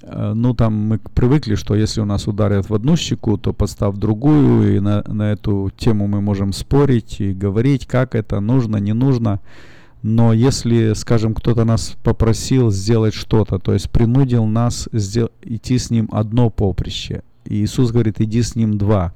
ну 0.03 0.55
там 0.55 0.75
мы 0.75 0.99
привыкли, 1.15 1.55
что 1.55 1.75
если 1.75 2.01
у 2.01 2.05
нас 2.05 2.29
ударят 2.29 2.69
в 2.69 2.75
одну 2.75 2.97
щеку, 2.97 3.37
то 3.39 3.53
подстав 3.53 3.97
другую, 3.97 4.77
и 4.77 4.81
на, 4.81 5.03
на 5.07 5.33
эту 5.33 5.71
тему 5.77 6.07
мы 6.07 6.21
можем 6.21 6.53
спорить 6.53 7.21
и 7.21 7.33
говорить, 7.33 7.87
как 7.87 8.15
это 8.15 8.41
нужно, 8.41 8.77
не 8.77 8.93
нужно. 8.93 9.41
Но 10.03 10.33
если, 10.33 10.93
скажем, 10.95 11.35
кто-то 11.35 11.65
нас 11.65 11.97
попросил 12.05 12.71
сделать 12.71 13.15
что-то, 13.15 13.59
то 13.59 13.73
есть 13.73 13.91
принудил 13.91 14.45
нас 14.47 14.89
сдел- 14.93 15.33
идти 15.43 15.79
с 15.79 15.91
ним 15.91 16.09
одно 16.13 16.51
поприще, 16.51 17.23
и 17.45 17.65
Иисус 17.65 17.91
говорит, 17.91 18.21
иди 18.21 18.43
с 18.43 18.55
ним 18.55 18.79
два. 18.79 19.13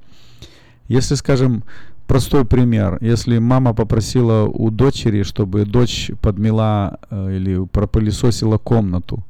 Если, 0.89 1.15
скажем, 1.15 1.63
простой 2.09 2.45
пример, 2.45 2.99
если 3.01 3.39
мама 3.39 3.73
попросила 3.73 4.47
у 4.47 4.71
дочери, 4.71 5.23
чтобы 5.23 5.65
дочь 5.65 6.11
подмела 6.21 6.99
э, 7.09 7.37
или 7.37 7.65
пропылесосила 7.67 8.59
комнату, 8.59 9.23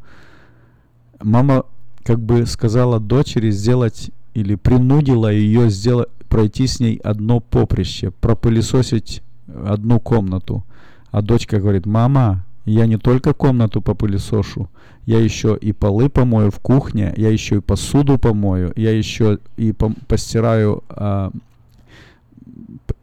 мама 1.23 1.65
как 2.03 2.21
бы 2.21 2.47
сказала 2.47 3.01
дочери 3.01 3.51
сделать 3.51 4.11
или 4.35 4.55
принудила 4.55 5.31
ее 5.33 5.71
сделать, 5.71 6.09
пройти 6.29 6.67
с 6.67 6.81
ней 6.81 6.97
одно 6.97 7.41
поприще, 7.41 8.11
пропылесосить 8.11 9.23
одну 9.49 10.01
комнату. 10.01 10.65
А 11.11 11.23
дочка 11.23 11.59
говорит, 11.59 11.87
мама, 11.87 12.45
я 12.65 12.87
не 12.87 12.97
только 12.97 13.35
комнату 13.35 13.83
попылесошу, 13.83 14.69
я 15.07 15.19
еще 15.19 15.59
и 15.61 15.73
полы 15.73 16.09
помою 16.09 16.51
в 16.51 16.61
кухне, 16.61 17.13
я 17.17 17.31
еще 17.31 17.57
и 17.57 17.61
посуду 17.61 18.19
помою, 18.19 18.73
я 18.77 18.97
еще 18.97 19.39
и 19.57 19.73
постираю, 19.73 20.85
п- 20.89 21.31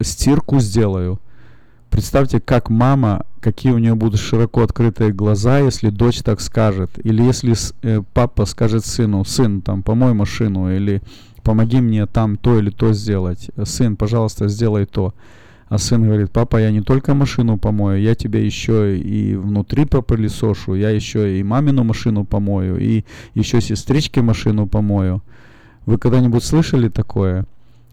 стирку 0.00 0.60
сделаю. 0.60 1.20
Представьте, 1.90 2.40
как 2.40 2.70
мама, 2.70 3.24
какие 3.40 3.72
у 3.72 3.78
нее 3.78 3.94
будут 3.94 4.20
широко 4.20 4.62
открытые 4.62 5.12
глаза, 5.12 5.58
если 5.58 5.90
дочь 5.90 6.20
так 6.22 6.40
скажет. 6.40 6.90
Или 7.02 7.22
если 7.22 7.54
э, 7.82 8.02
папа 8.12 8.44
скажет 8.44 8.84
сыну, 8.84 9.24
сын, 9.24 9.62
там, 9.62 9.82
помой 9.82 10.12
машину, 10.14 10.74
или 10.74 11.02
помоги 11.42 11.80
мне 11.80 12.06
там 12.06 12.36
то 12.36 12.58
или 12.58 12.70
то 12.70 12.92
сделать. 12.92 13.50
Сын, 13.64 13.96
пожалуйста, 13.96 14.48
сделай 14.48 14.84
то. 14.84 15.14
А 15.68 15.78
сын 15.78 16.02
говорит, 16.02 16.30
папа, 16.30 16.56
я 16.58 16.70
не 16.70 16.80
только 16.80 17.14
машину 17.14 17.58
помою, 17.58 18.00
я 18.00 18.14
тебе 18.14 18.44
еще 18.44 18.98
и 18.98 19.34
внутри 19.34 19.84
попылесошу, 19.84 20.74
я 20.74 20.90
еще 20.90 21.38
и 21.38 21.42
мамину 21.42 21.84
машину 21.84 22.24
помою, 22.24 22.78
и 22.78 23.04
еще 23.34 23.60
сестричке 23.60 24.22
машину 24.22 24.66
помою. 24.66 25.22
Вы 25.84 25.98
когда-нибудь 25.98 26.42
слышали 26.42 26.88
такое? 26.88 27.46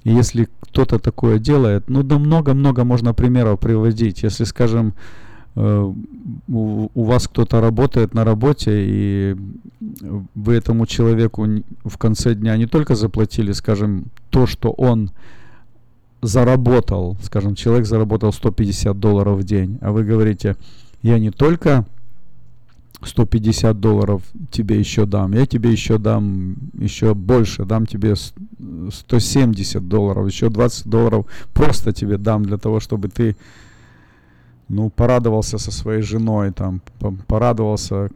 И 0.05 0.11
если 0.11 0.47
кто-то 0.61 0.99
такое 0.99 1.39
делает, 1.39 1.89
ну 1.89 2.03
да 2.03 2.19
много-много 2.19 2.83
можно 2.83 3.13
примеров 3.13 3.59
приводить. 3.59 4.21
Если, 4.21 4.43
скажем, 4.43 4.93
э, 5.55 5.93
у, 6.47 6.89
у 6.93 7.03
вас 7.03 7.27
кто-то 7.27 7.59
работает 7.59 8.13
на 8.13 8.23
работе, 8.23 8.71
и 8.71 9.35
вы 10.35 10.53
этому 10.53 10.85
человеку 10.85 11.47
в 11.83 11.97
конце 11.97 12.35
дня 12.35 12.55
не 12.55 12.67
только 12.67 12.93
заплатили, 12.93 13.51
скажем, 13.51 14.05
то, 14.29 14.45
что 14.45 14.69
он 14.69 15.09
заработал, 16.21 17.17
скажем, 17.23 17.55
человек 17.55 17.87
заработал 17.87 18.31
150 18.31 18.99
долларов 18.99 19.39
в 19.39 19.43
день, 19.43 19.79
а 19.81 19.91
вы 19.91 20.03
говорите, 20.03 20.55
я 21.01 21.17
не 21.17 21.31
только 21.31 21.87
150 23.03 23.79
долларов 23.79 24.21
тебе 24.51 24.79
еще 24.79 25.05
дам, 25.05 25.33
я 25.33 25.45
тебе 25.45 25.71
еще 25.71 25.97
дам 25.97 26.55
еще 26.73 27.13
больше, 27.13 27.65
дам 27.65 27.85
тебе 27.85 28.15
с- 28.15 28.33
170 28.91 29.87
долларов, 29.87 30.27
еще 30.27 30.49
20 30.49 30.87
долларов 30.87 31.25
просто 31.53 31.91
тебе 31.91 32.17
дам 32.17 32.43
для 32.43 32.57
того, 32.57 32.79
чтобы 32.79 33.09
ты 33.09 33.35
ну, 34.67 34.89
порадовался 34.89 35.57
со 35.57 35.71
своей 35.71 36.01
женой, 36.01 36.51
там, 36.51 36.81
по- 36.99 37.11
порадовался, 37.27 38.09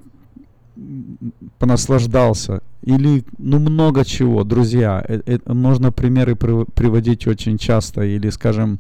понаслаждался. 1.60 2.62
Или, 2.82 3.24
ну, 3.38 3.60
много 3.60 4.06
чего, 4.06 4.44
друзья. 4.44 5.04
Э- 5.08 5.22
э- 5.26 5.54
можно 5.54 5.92
примеры 5.92 6.34
прив- 6.34 6.68
приводить 6.74 7.28
очень 7.28 7.58
часто. 7.58 8.02
Или, 8.04 8.30
скажем, 8.32 8.80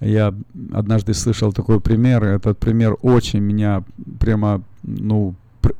я 0.00 0.32
однажды 0.72 1.12
слышал 1.14 1.52
такой 1.52 1.80
пример. 1.80 2.24
Этот 2.24 2.58
пример 2.58 2.96
очень 3.02 3.40
меня 3.40 3.82
прямо, 4.20 4.62
ну, 4.82 5.34
пр- 5.60 5.76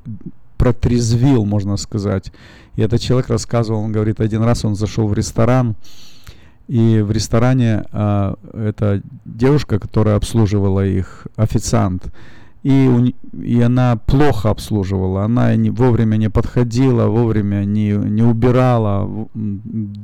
протрезвил, 0.56 1.44
можно 1.44 1.76
сказать. 1.76 2.32
И 2.76 2.82
этот 2.82 3.00
человек 3.00 3.28
рассказывал, 3.30 3.80
он 3.80 3.92
говорит, 3.92 4.20
один 4.20 4.42
раз 4.42 4.64
он 4.64 4.74
зашел 4.74 5.06
в 5.06 5.14
ресторан, 5.14 5.76
и 6.68 7.00
в 7.00 7.10
ресторане 7.10 7.84
а, 7.92 8.34
эта 8.52 9.02
девушка, 9.24 9.78
которая 9.78 10.16
обслуживала 10.16 10.84
их, 10.84 11.26
официант, 11.36 12.12
и, 12.62 12.86
у 12.86 13.06
и 13.40 13.60
она 13.62 13.96
плохо 13.96 14.50
обслуживала, 14.50 15.24
она 15.24 15.54
не, 15.56 15.70
вовремя 15.70 16.16
не 16.16 16.28
подходила, 16.28 17.06
вовремя 17.06 17.64
не, 17.64 17.92
не 17.92 18.22
убирала, 18.22 19.28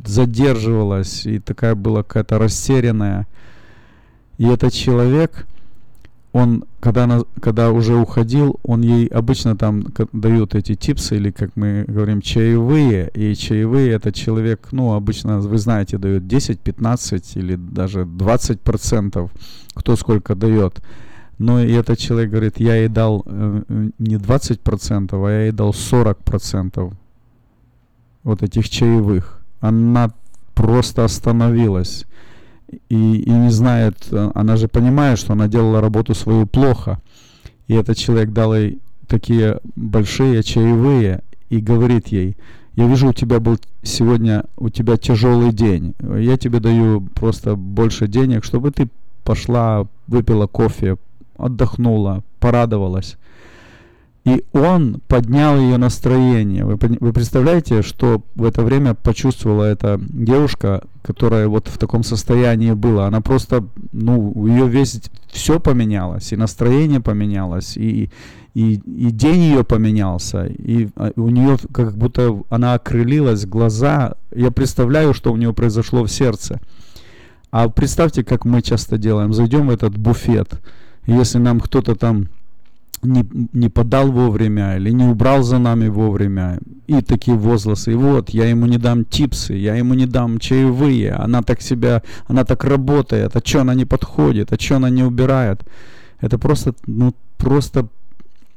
задерживалась, 0.07 1.27
и 1.27 1.41
такая 1.41 1.75
была 1.75 2.03
какая-то 2.03 2.39
растерянная. 2.39 3.27
И 4.39 4.47
этот 4.47 4.73
человек, 4.73 5.47
он, 6.35 6.65
когда, 6.81 7.05
она, 7.05 7.21
когда 7.41 7.71
уже 7.71 7.95
уходил, 7.95 8.59
он 8.65 8.83
ей 8.83 9.07
обычно 9.07 9.57
там 9.57 9.85
дают 10.13 10.57
эти 10.57 10.75
типсы, 10.75 11.15
или, 11.15 11.31
как 11.31 11.51
мы 11.55 11.85
говорим, 11.87 12.21
чаевые. 12.21 13.09
И 13.15 13.37
чаевые 13.37 13.93
этот 13.93 14.17
человек, 14.17 14.67
ну, 14.73 14.95
обычно, 14.95 15.39
вы 15.39 15.59
знаете, 15.59 15.97
дает 15.97 16.27
10, 16.27 16.59
15 16.59 17.37
или 17.37 17.55
даже 17.55 18.05
20 18.05 18.61
процентов, 18.61 19.31
кто 19.75 19.95
сколько 19.95 20.35
дает. 20.35 20.83
Но 21.39 21.63
и 21.63 21.71
этот 21.71 22.01
человек 22.01 22.31
говорит, 22.31 22.59
я 22.59 22.75
ей 22.75 22.89
дал 22.89 23.23
э, 23.27 23.63
э, 23.69 23.91
не 24.01 24.17
20 24.17 24.61
процентов, 24.61 25.23
а 25.25 25.31
я 25.31 25.43
ей 25.43 25.53
дал 25.53 25.73
40 25.73 26.19
процентов 26.19 26.95
вот 28.25 28.43
этих 28.43 28.69
чаевых. 28.69 29.41
Она 29.61 30.11
просто 30.55 31.05
остановилась 31.05 32.07
и, 32.89 33.17
и 33.17 33.31
не 33.31 33.51
знает, 33.51 33.97
э, 34.11 34.31
она 34.35 34.57
же 34.57 34.69
понимает, 34.69 35.19
что 35.19 35.33
она 35.33 35.49
делала 35.49 35.81
работу 35.81 36.15
свою 36.15 36.47
плохо. 36.47 37.01
И 37.67 37.75
этот 37.75 37.97
человек 37.97 38.33
дал 38.33 38.55
ей 38.55 38.81
такие 39.07 39.61
большие 39.77 40.43
чаевые 40.43 41.23
и 41.51 41.59
говорит 41.59 42.09
ей, 42.09 42.37
я 42.77 42.89
вижу, 42.89 43.09
у 43.09 43.13
тебя 43.13 43.39
был 43.39 43.59
сегодня, 43.83 44.45
у 44.57 44.69
тебя 44.69 44.97
тяжелый 44.97 45.53
день. 45.53 45.95
Я 46.01 46.37
тебе 46.37 46.59
даю 46.59 47.01
просто 47.01 47.55
больше 47.55 48.09
денег, 48.09 48.45
чтобы 48.45 48.73
ты 48.73 48.89
пошла, 49.23 49.87
выпила 50.09 50.49
кофе, 50.49 50.97
отдохнула, 51.37 52.25
порадовалась. 52.41 53.17
И 54.25 54.43
он 54.55 55.03
поднял 55.07 55.59
ее 55.59 55.77
настроение. 55.77 56.65
Вы, 56.65 56.79
вы 56.79 57.13
представляете, 57.13 57.83
что 57.83 58.23
в 58.35 58.45
это 58.45 58.63
время 58.63 58.95
почувствовала 58.95 59.65
эта 59.65 60.01
девушка, 60.01 60.83
которая 61.03 61.47
вот 61.47 61.69
в 61.69 61.77
таком 61.77 62.03
состоянии 62.03 62.73
была. 62.73 63.07
Она 63.07 63.21
просто, 63.21 63.69
ну, 63.93 64.47
ее 64.47 64.67
весь 64.67 64.99
все 65.29 65.61
поменялось, 65.61 66.33
и 66.33 66.37
настроение 66.37 67.01
поменялось, 67.01 67.77
и, 67.77 68.11
и, 68.55 68.75
и 68.75 69.11
день 69.11 69.43
ее 69.43 69.63
поменялся, 69.63 70.47
и 70.47 70.89
а, 70.97 71.11
у 71.17 71.29
нее 71.29 71.59
как 71.75 71.95
будто 71.95 72.41
она 72.49 72.73
окрылилась, 72.75 73.45
глаза. 73.45 74.15
Я 74.35 74.51
представляю, 74.51 75.13
что 75.13 75.35
у 75.35 75.37
нее 75.37 75.53
произошло 75.53 76.03
в 76.03 76.09
сердце. 76.09 76.61
А 77.51 77.69
представьте, 77.69 78.25
как 78.25 78.47
мы 78.47 78.63
часто 78.63 78.97
делаем. 78.97 79.35
Зайдем 79.35 79.67
в 79.67 79.71
этот 79.71 79.99
буфет, 79.99 80.63
и 81.05 81.13
если 81.13 81.37
нам 81.37 81.61
кто-то 81.61 81.95
там 81.95 82.29
не, 83.05 83.25
не 83.53 83.69
подал 83.69 84.11
вовремя 84.11 84.77
или 84.77 84.91
не 84.91 85.05
убрал 85.05 85.43
за 85.43 85.59
нами 85.59 85.89
вовремя. 85.89 86.59
И 86.87 87.01
такие 87.03 87.37
возгласы. 87.37 87.93
И 87.93 87.95
вот, 87.95 88.31
я 88.31 88.47
ему 88.47 88.67
не 88.67 88.79
дам 88.79 89.05
типсы, 89.05 89.55
я 89.55 89.75
ему 89.75 89.95
не 89.95 90.07
дам 90.07 90.39
чаевые. 90.39 91.13
Она 91.13 91.43
так 91.43 91.63
себя, 91.63 92.03
она 92.27 92.45
так 92.45 92.65
работает. 92.65 93.37
А 93.37 93.41
что 93.45 93.61
она 93.61 93.75
не 93.75 93.85
подходит? 93.85 94.53
А 94.53 94.57
что 94.61 94.77
она 94.77 94.91
не 94.91 95.03
убирает? 95.03 95.63
Это 96.21 96.39
просто, 96.39 96.75
ну, 96.87 97.15
просто 97.37 97.89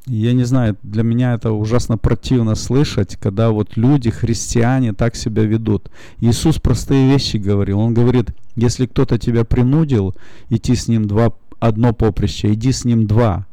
я 0.08 0.32
не 0.34 0.46
знаю, 0.46 0.78
для 0.84 1.04
меня 1.04 1.34
это 1.34 1.52
ужасно 1.52 1.98
противно 1.98 2.56
слышать, 2.56 3.18
когда 3.18 3.52
вот 3.52 3.76
люди, 3.76 4.10
христиане, 4.10 4.94
так 4.94 5.16
себя 5.16 5.44
ведут. 5.44 5.90
Иисус 6.22 6.60
простые 6.60 7.12
вещи 7.12 7.38
говорил. 7.38 7.80
Он 7.80 7.94
говорит, 7.94 8.32
если 8.56 8.86
кто-то 8.86 9.18
тебя 9.18 9.44
принудил 9.44 10.16
идти 10.50 10.76
с 10.76 10.88
ним 10.88 11.08
два, 11.08 11.34
одно 11.60 11.94
поприще, 11.94 12.54
иди 12.54 12.72
с 12.72 12.86
ним 12.86 13.06
два. 13.06 13.46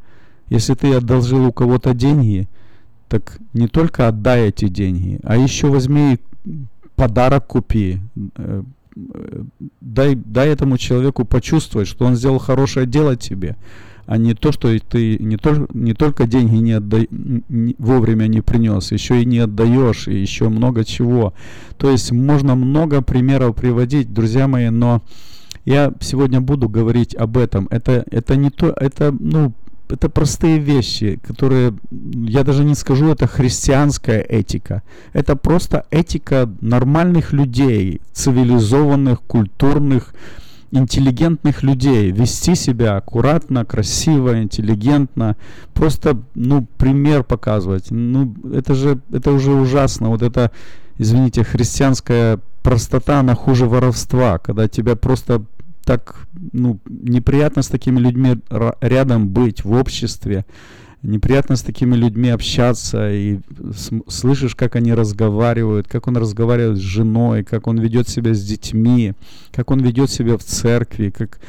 Если 0.49 0.73
ты 0.73 0.93
одолжил 0.93 1.45
у 1.45 1.51
кого-то 1.51 1.93
деньги, 1.93 2.47
так 3.07 3.39
не 3.53 3.67
только 3.67 4.07
отдай 4.07 4.49
эти 4.49 4.67
деньги, 4.67 5.19
а 5.23 5.37
еще 5.37 5.67
возьми 5.67 6.19
подарок 6.95 7.47
купи. 7.47 7.99
Э, 8.37 8.63
э, 8.95 9.43
дай, 9.81 10.15
дай 10.15 10.49
этому 10.49 10.77
человеку 10.77 11.25
почувствовать, 11.25 11.87
что 11.87 12.05
он 12.05 12.15
сделал 12.15 12.39
хорошее 12.39 12.85
дело 12.85 13.15
тебе 13.15 13.55
а 14.07 14.17
не 14.17 14.33
то, 14.33 14.51
что 14.51 14.77
ты 14.79 15.17
не, 15.17 15.37
то, 15.37 15.67
не 15.73 15.93
только 15.93 16.27
деньги 16.27 16.55
не 16.55 16.73
отда... 16.73 16.99
не, 17.09 17.75
вовремя 17.79 18.27
не 18.27 18.41
принес, 18.41 18.91
еще 18.91 19.21
и 19.21 19.25
не 19.25 19.39
отдаешь, 19.39 20.07
и 20.07 20.15
еще 20.15 20.49
много 20.49 20.85
чего. 20.85 21.33
То 21.77 21.89
есть 21.89 22.11
можно 22.11 22.55
много 22.55 23.01
примеров 23.01 23.55
приводить, 23.55 24.13
друзья 24.13 24.47
мои, 24.47 24.69
но 24.69 25.01
я 25.65 25.91
сегодня 25.99 26.39
буду 26.39 26.69
говорить 26.69 27.15
об 27.15 27.37
этом. 27.37 27.67
Это, 27.71 28.05
это 28.11 28.35
не 28.35 28.51
то, 28.51 28.67
это, 28.67 29.15
ну, 29.19 29.53
это 29.89 30.09
простые 30.09 30.59
вещи, 30.59 31.19
которые, 31.27 31.73
я 31.91 32.43
даже 32.43 32.63
не 32.63 32.75
скажу, 32.75 33.07
это 33.09 33.27
христианская 33.27 34.21
этика. 34.21 34.81
Это 35.13 35.35
просто 35.35 35.85
этика 35.91 36.49
нормальных 36.61 37.33
людей, 37.33 38.01
цивилизованных, 38.11 39.21
культурных, 39.21 40.13
интеллигентных 40.71 41.63
людей, 41.63 42.11
вести 42.11 42.55
себя 42.55 42.97
аккуратно, 42.97 43.65
красиво, 43.65 44.41
интеллигентно, 44.41 45.35
просто, 45.73 46.21
ну, 46.33 46.67
пример 46.77 47.23
показывать. 47.23 47.91
Ну, 47.91 48.35
это 48.53 48.73
же, 48.73 48.99
это 49.11 49.31
уже 49.31 49.51
ужасно. 49.53 50.09
Вот 50.09 50.21
это, 50.21 50.51
извините, 50.97 51.43
христианская 51.43 52.39
простота, 52.63 53.19
она 53.19 53.35
хуже 53.35 53.67
воровства, 53.67 54.39
когда 54.39 54.67
тебя 54.67 54.95
просто 54.95 55.43
так, 55.85 56.27
ну, 56.51 56.79
неприятно 56.85 57.61
с 57.61 57.67
такими 57.67 57.99
людьми 57.99 58.37
рядом 58.81 59.29
быть 59.29 59.63
в 59.63 59.71
обществе 59.71 60.45
неприятно 61.05 61.55
с 61.55 61.61
такими 61.61 61.95
людьми 61.95 62.29
общаться, 62.29 63.11
и 63.11 63.39
слышишь, 64.07 64.55
как 64.55 64.75
они 64.75 64.93
разговаривают, 64.93 65.87
как 65.87 66.07
он 66.07 66.17
разговаривает 66.17 66.77
с 66.77 66.81
женой, 66.81 67.43
как 67.43 67.67
он 67.67 67.79
ведет 67.79 68.09
себя 68.09 68.33
с 68.33 68.43
детьми, 68.43 69.13
как 69.51 69.71
он 69.71 69.79
ведет 69.79 70.09
себя 70.09 70.37
в 70.37 70.43
церкви, 70.43 71.11
как 71.15 71.39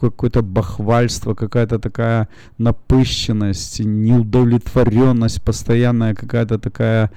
какое-то 0.00 0.42
бахвальство, 0.42 1.34
какая-то 1.34 1.78
такая 1.78 2.28
напыщенность, 2.58 3.80
неудовлетворенность, 3.80 5.42
постоянная 5.42 6.14
какая-то 6.14 6.58
такая 6.58 7.10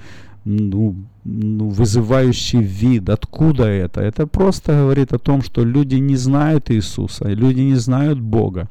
ну, 0.44 0.96
ну, 1.24 1.68
вызывающий 1.68 2.62
вид. 2.62 3.08
Откуда 3.08 3.64
это? 3.64 4.00
Это 4.00 4.26
просто 4.26 4.72
говорит 4.72 5.12
о 5.12 5.18
том, 5.18 5.42
что 5.42 5.64
люди 5.64 5.96
не 5.96 6.16
знают 6.16 6.70
Иисуса, 6.70 7.28
люди 7.28 7.60
не 7.60 7.76
знают 7.76 8.20
Бога. 8.20 8.68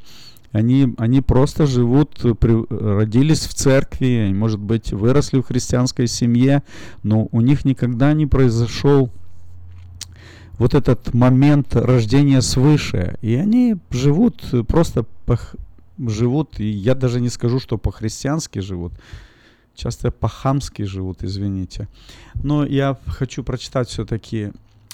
Они, 0.52 0.96
они 0.98 1.22
просто 1.22 1.68
живут, 1.68 2.26
при, 2.40 2.66
родились 2.70 3.42
в 3.42 3.54
церкви, 3.54 4.32
может 4.34 4.60
быть, 4.60 4.92
выросли 4.92 5.42
в 5.42 5.46
христианской 5.46 6.08
семье, 6.08 6.64
но 7.04 7.28
у 7.32 7.42
них 7.42 7.66
никогда 7.66 8.14
не 8.14 8.26
произошел 8.26 9.12
вот 10.58 10.74
этот 10.74 11.14
момент 11.14 11.76
рождения 11.76 12.42
свыше. 12.42 13.18
И 13.22 13.36
они 13.36 13.76
живут 13.92 14.44
просто 14.68 15.06
по, 15.26 15.40
живут, 16.00 16.60
и 16.60 16.68
я 16.68 16.96
даже 16.96 17.22
не 17.22 17.30
скажу, 17.30 17.60
что 17.60 17.78
по-христиански 17.78 18.60
живут, 18.60 18.94
часто 19.80 20.12
по-хамски 20.12 20.84
живут, 20.86 21.24
извините. 21.24 21.88
Но 22.44 22.66
я 22.66 22.98
хочу 23.08 23.44
прочитать 23.44 23.88
все-таки 23.88 24.52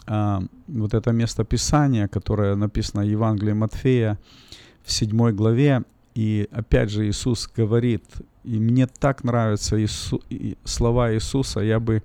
а, 0.08 0.44
вот 0.68 0.94
это 0.94 1.12
место 1.12 1.44
Писания, 1.44 2.08
которое 2.08 2.56
написано 2.56 3.04
в 3.04 3.10
Евангелии 3.10 3.54
Матфея, 3.54 4.18
в 4.84 4.92
седьмой 4.92 5.34
главе. 5.34 5.84
И 6.14 6.48
опять 6.52 6.90
же 6.90 7.08
Иисус 7.08 7.50
говорит, 7.58 8.04
и 8.44 8.60
мне 8.60 8.88
так 8.88 9.24
нравятся 9.24 9.76
Иису, 9.82 10.22
слова 10.64 11.14
Иисуса, 11.14 11.60
я 11.60 11.80
бы, 11.80 12.04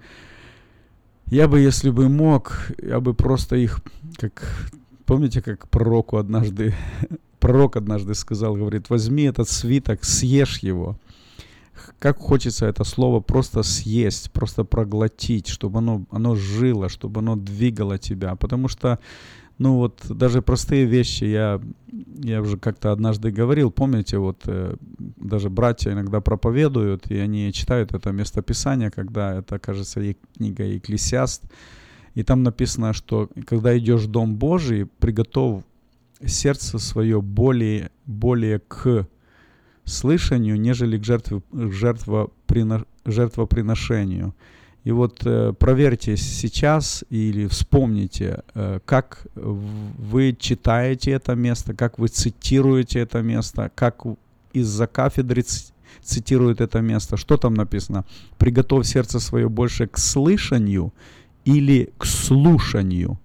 я 1.26 1.46
бы, 1.46 1.60
если 1.60 1.90
бы 1.90 2.08
мог, 2.08 2.72
я 2.82 2.98
бы 2.98 3.14
просто 3.14 3.56
их, 3.56 3.80
как, 4.16 4.70
помните, 5.04 5.42
как 5.42 5.68
пророку 5.68 6.16
однажды, 6.16 6.74
пророк 7.38 7.76
однажды 7.76 8.14
сказал, 8.14 8.56
говорит, 8.56 8.90
возьми 8.90 9.24
этот 9.24 9.48
свиток, 9.48 10.04
съешь 10.04 10.58
его. 10.58 10.96
Как 11.98 12.18
хочется 12.18 12.66
это 12.66 12.84
слово 12.84 13.20
просто 13.20 13.62
съесть, 13.62 14.30
просто 14.32 14.64
проглотить, 14.64 15.48
чтобы 15.48 15.78
оно, 15.78 16.04
оно 16.10 16.34
жило, 16.34 16.88
чтобы 16.88 17.20
оно 17.20 17.36
двигало 17.36 17.98
тебя. 17.98 18.34
Потому 18.34 18.68
что 18.68 18.98
ну 19.60 19.76
вот 19.76 20.06
даже 20.08 20.40
простые 20.40 20.86
вещи 20.86 21.24
я, 21.24 21.60
я 22.24 22.40
уже 22.40 22.56
как-то 22.56 22.92
однажды 22.92 23.30
говорил, 23.30 23.70
помните, 23.70 24.16
вот 24.16 24.44
э, 24.46 24.74
даже 24.98 25.50
братья 25.50 25.92
иногда 25.92 26.22
проповедуют, 26.22 27.10
и 27.10 27.18
они 27.18 27.52
читают 27.52 27.92
это 27.92 28.10
местописание, 28.10 28.90
когда 28.90 29.34
это, 29.34 29.58
кажется, 29.58 30.00
е- 30.00 30.16
книга 30.34 30.64
Екклесиаст, 30.64 31.42
и 32.14 32.22
там 32.22 32.42
написано, 32.42 32.94
что 32.94 33.28
когда 33.46 33.76
идешь 33.76 34.04
в 34.04 34.10
Дом 34.10 34.36
Божий, 34.36 34.86
приготовь 34.86 35.62
сердце 36.24 36.78
свое 36.78 37.20
более, 37.20 37.90
более 38.06 38.60
к 38.60 39.06
слышанию, 39.84 40.60
нежели 40.60 40.98
к 40.98 41.04
жертве, 41.04 41.42
жертвоприно, 41.52 42.84
жертвоприношению. 43.04 44.34
И 44.84 44.92
вот 44.92 45.20
э, 45.26 45.52
проверьте 45.58 46.16
сейчас 46.16 47.04
или 47.10 47.46
вспомните, 47.46 48.42
э, 48.54 48.80
как 48.84 49.26
вы 49.34 50.34
читаете 50.38 51.10
это 51.10 51.34
место, 51.34 51.74
как 51.74 51.98
вы 51.98 52.08
цитируете 52.08 53.00
это 53.00 53.20
место, 53.20 53.70
как 53.74 54.04
из-за 54.54 54.86
кафедры 54.86 55.44
цитирует 56.02 56.60
это 56.60 56.80
место. 56.80 57.16
Что 57.16 57.36
там 57.36 57.54
написано? 57.54 58.04
Приготовь 58.38 58.86
сердце 58.86 59.20
свое 59.20 59.48
больше 59.48 59.86
к 59.86 59.98
слышанию 59.98 60.92
или 61.44 61.92
к 61.98 62.06
слушанию. 62.06 63.18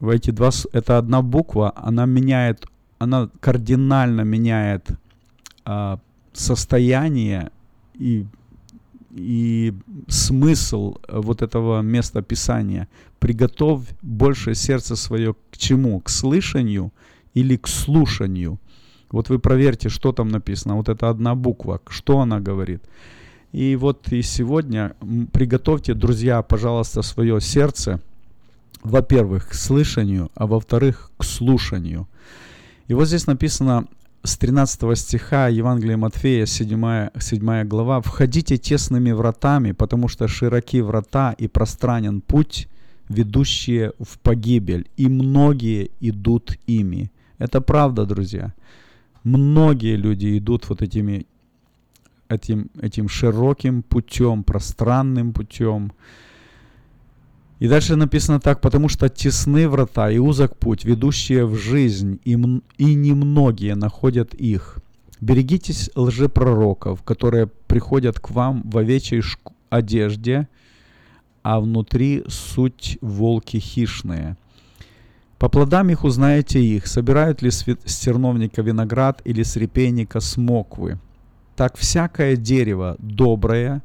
В 0.00 0.08
эти 0.08 0.30
два, 0.32 0.50
это 0.72 0.98
одна 0.98 1.22
буква, 1.22 1.72
она 1.76 2.04
меняет, 2.04 2.66
она 2.98 3.28
кардинально 3.40 4.22
меняет 4.22 4.88
а, 5.64 5.98
состояние 6.32 7.50
и 7.94 8.26
и 9.14 9.72
смысл 10.08 10.96
э, 11.06 11.20
вот 11.20 11.42
этого 11.42 11.82
места 11.82 12.20
Писания. 12.20 12.88
Приготовь 13.20 13.82
больше 14.02 14.54
сердце 14.54 14.96
свое 14.96 15.34
к 15.52 15.56
чему? 15.56 16.00
К 16.00 16.08
слышанию 16.10 16.92
или 17.32 17.56
к 17.56 17.68
слушанию? 17.68 18.58
Вот 19.12 19.28
вы 19.28 19.38
проверьте, 19.38 19.88
что 19.88 20.12
там 20.12 20.28
написано. 20.28 20.74
Вот 20.74 20.88
это 20.88 21.08
одна 21.08 21.36
буква. 21.36 21.80
Что 21.88 22.18
она 22.18 22.40
говорит? 22.40 22.82
И 23.52 23.76
вот 23.76 24.12
и 24.12 24.20
сегодня 24.22 24.96
приготовьте, 25.32 25.94
друзья, 25.94 26.42
пожалуйста, 26.42 27.02
свое 27.02 27.40
сердце, 27.40 28.00
во-первых, 28.82 29.50
к 29.50 29.54
слышанию, 29.54 30.32
а 30.34 30.48
во-вторых, 30.48 31.12
к 31.16 31.22
слушанию. 31.22 32.08
И 32.86 32.94
вот 32.94 33.06
здесь 33.06 33.26
написано 33.26 33.86
с 34.22 34.36
13 34.36 34.98
стиха 34.98 35.48
Евангелия 35.48 35.96
Матфея, 35.96 36.46
7, 36.46 37.08
7 37.18 37.64
глава, 37.64 38.00
«Входите 38.00 38.56
тесными 38.56 39.12
вратами, 39.12 39.72
потому 39.72 40.08
что 40.08 40.28
широки 40.28 40.82
врата 40.82 41.34
и 41.38 41.48
пространен 41.48 42.20
путь, 42.20 42.68
ведущие 43.08 43.92
в 43.98 44.18
погибель, 44.18 44.86
и 44.96 45.08
многие 45.08 45.90
идут 46.00 46.58
ими». 46.66 47.10
Это 47.38 47.60
правда, 47.60 48.04
друзья. 48.06 48.52
Многие 49.24 49.96
люди 49.96 50.38
идут 50.38 50.68
вот 50.68 50.82
этими, 50.82 51.26
этим, 52.28 52.70
этим 52.80 53.08
широким 53.08 53.82
путем, 53.82 54.44
пространным 54.44 55.32
путем, 55.32 55.92
и 57.58 57.68
дальше 57.68 57.96
написано 57.96 58.40
так, 58.40 58.60
потому 58.60 58.88
что 58.88 59.08
тесны 59.08 59.68
врата 59.68 60.10
и 60.10 60.18
узок 60.18 60.56
путь, 60.56 60.84
ведущие 60.84 61.46
в 61.46 61.54
жизнь, 61.54 62.20
и, 62.24 62.32
и 62.78 62.94
немногие 62.94 63.74
находят 63.74 64.34
их. 64.34 64.78
Берегитесь 65.20 65.90
лжепророков, 65.94 67.02
которые 67.02 67.46
приходят 67.46 68.18
к 68.18 68.30
вам 68.30 68.62
в 68.64 68.76
овечьей 68.76 69.22
одежде, 69.70 70.48
а 71.42 71.60
внутри 71.60 72.24
суть 72.28 72.98
волки 73.00 73.58
хищные. 73.58 74.36
По 75.38 75.48
плодам 75.48 75.90
их 75.90 76.04
узнаете 76.04 76.62
их, 76.62 76.86
собирают 76.86 77.42
ли 77.42 77.50
с 77.50 77.64
стерновника 77.84 78.62
виноград 78.62 79.20
или 79.24 79.42
с 79.42 79.56
репейника 79.56 80.20
смоквы. 80.20 80.98
Так 81.56 81.76
всякое 81.76 82.36
дерево 82.36 82.96
доброе 82.98 83.82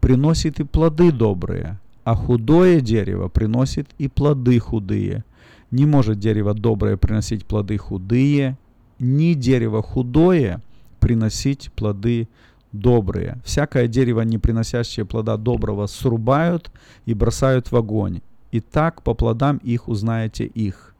приносит 0.00 0.60
и 0.60 0.64
плоды 0.64 1.12
добрые, 1.12 1.78
а 2.04 2.14
худое 2.14 2.80
дерево 2.80 3.28
приносит 3.28 3.88
и 3.98 4.08
плоды 4.08 4.58
худые. 4.58 5.24
Не 5.70 5.86
может 5.86 6.18
дерево 6.18 6.54
доброе 6.54 6.96
приносить 6.96 7.46
плоды 7.46 7.78
худые, 7.78 8.58
ни 8.98 9.34
дерево 9.34 9.82
худое 9.82 10.62
приносить 10.98 11.72
плоды 11.72 12.28
добрые. 12.72 13.38
Всякое 13.44 13.88
дерево, 13.88 14.20
не 14.22 14.38
приносящее 14.38 15.06
плода 15.06 15.36
доброго, 15.36 15.86
срубают 15.86 16.70
и 17.06 17.14
бросают 17.14 17.70
в 17.70 17.76
огонь. 17.76 18.20
И 18.52 18.60
так 18.60 19.02
по 19.02 19.14
плодам 19.14 19.58
их 19.58 19.88
узнаете 19.88 20.44
их. 20.44 20.94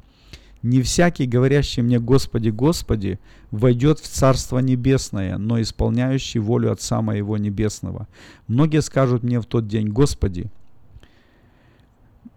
Не 0.62 0.82
всякий, 0.82 1.26
говорящий 1.26 1.82
мне 1.82 1.98
«Господи, 1.98 2.50
Господи», 2.50 3.18
войдет 3.50 3.98
в 3.98 4.06
Царство 4.06 4.58
Небесное, 4.58 5.38
но 5.38 5.60
исполняющий 5.60 6.38
волю 6.38 6.70
Отца 6.70 7.00
Моего 7.00 7.38
Небесного. 7.38 8.06
Многие 8.46 8.82
скажут 8.82 9.22
мне 9.22 9.40
в 9.40 9.46
тот 9.46 9.66
день 9.66 9.88
«Господи, 9.88 10.50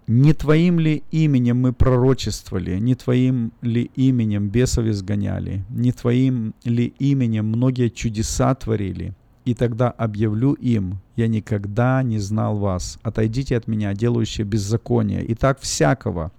не 0.08 0.34
Твоим 0.34 0.80
ли 0.80 1.04
именем 1.12 1.62
мы 1.62 1.74
пророчествовали, 1.74 2.80
не 2.80 2.96
Твоим 2.96 3.52
ли 3.62 3.90
именем 3.96 4.50
бесов 4.50 4.86
изгоняли, 4.86 5.66
не 5.70 5.92
Твоим 5.92 6.54
ли 6.64 6.94
именем 7.00 7.48
многие 7.48 7.90
чудеса 7.90 8.54
творили?» 8.56 9.14
И 9.46 9.54
тогда 9.54 9.92
объявлю 9.92 10.54
им, 10.54 11.00
я 11.18 11.28
никогда 11.28 12.02
не 12.02 12.18
знал 12.20 12.58
вас. 12.58 12.98
Отойдите 13.04 13.58
от 13.58 13.68
меня, 13.68 13.94
делающие 13.94 14.46
беззаконие. 14.46 15.26
И 15.26 15.36
так 15.36 15.60
всякого, 15.60 16.32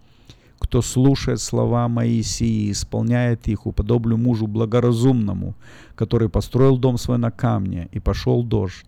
кто 0.58 0.80
слушает 0.80 1.40
слова 1.40 1.86
Моисии 1.88 2.68
и 2.68 2.72
исполняет 2.72 3.46
их, 3.48 3.66
уподоблю 3.66 4.16
мужу 4.16 4.46
благоразумному, 4.46 5.54
который 5.94 6.30
построил 6.30 6.78
дом 6.78 6.96
свой 6.96 7.18
на 7.18 7.30
камне, 7.30 7.88
и 7.92 8.00
пошел 8.00 8.42
дождь, 8.42 8.86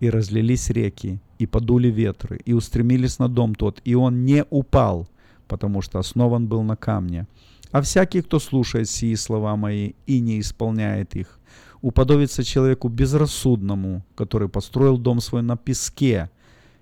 и 0.00 0.08
разлились 0.08 0.70
реки, 0.70 1.20
и 1.42 1.46
подули 1.46 1.88
ветры, 1.88 2.38
и 2.44 2.52
устремились 2.52 3.18
на 3.18 3.28
дом 3.28 3.54
тот, 3.54 3.82
и 3.84 3.96
он 3.96 4.24
не 4.24 4.44
упал, 4.50 5.08
потому 5.48 5.82
что 5.82 5.98
основан 5.98 6.46
был 6.46 6.62
на 6.62 6.76
камне. 6.76 7.26
А 7.72 7.80
всякий, 7.80 8.22
кто 8.22 8.38
слушает 8.38 8.88
сии 8.88 9.16
слова 9.16 9.56
мои 9.56 9.92
и 10.06 10.20
не 10.20 10.38
исполняет 10.38 11.16
их, 11.16 11.40
уподобится 11.80 12.44
человеку 12.44 12.88
безрассудному, 12.88 14.04
который 14.14 14.48
построил 14.48 14.98
дом 14.98 15.20
свой 15.20 15.42
на 15.42 15.56
песке, 15.56 16.30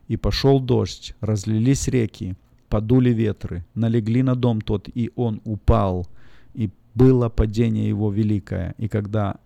и 0.08 0.16
пошел 0.18 0.60
дождь, 0.60 1.14
разлились 1.20 1.88
реки, 1.88 2.34
подули 2.68 3.10
ветры, 3.10 3.64
налегли 3.74 4.22
на 4.22 4.34
дом 4.34 4.60
тот, 4.60 4.90
и 4.94 5.10
он 5.16 5.40
упал, 5.44 6.06
и 6.52 6.68
было 6.94 7.30
падение 7.30 7.88
его 7.88 8.10
великое. 8.10 8.74
И 8.76 8.88
когда 8.88 9.36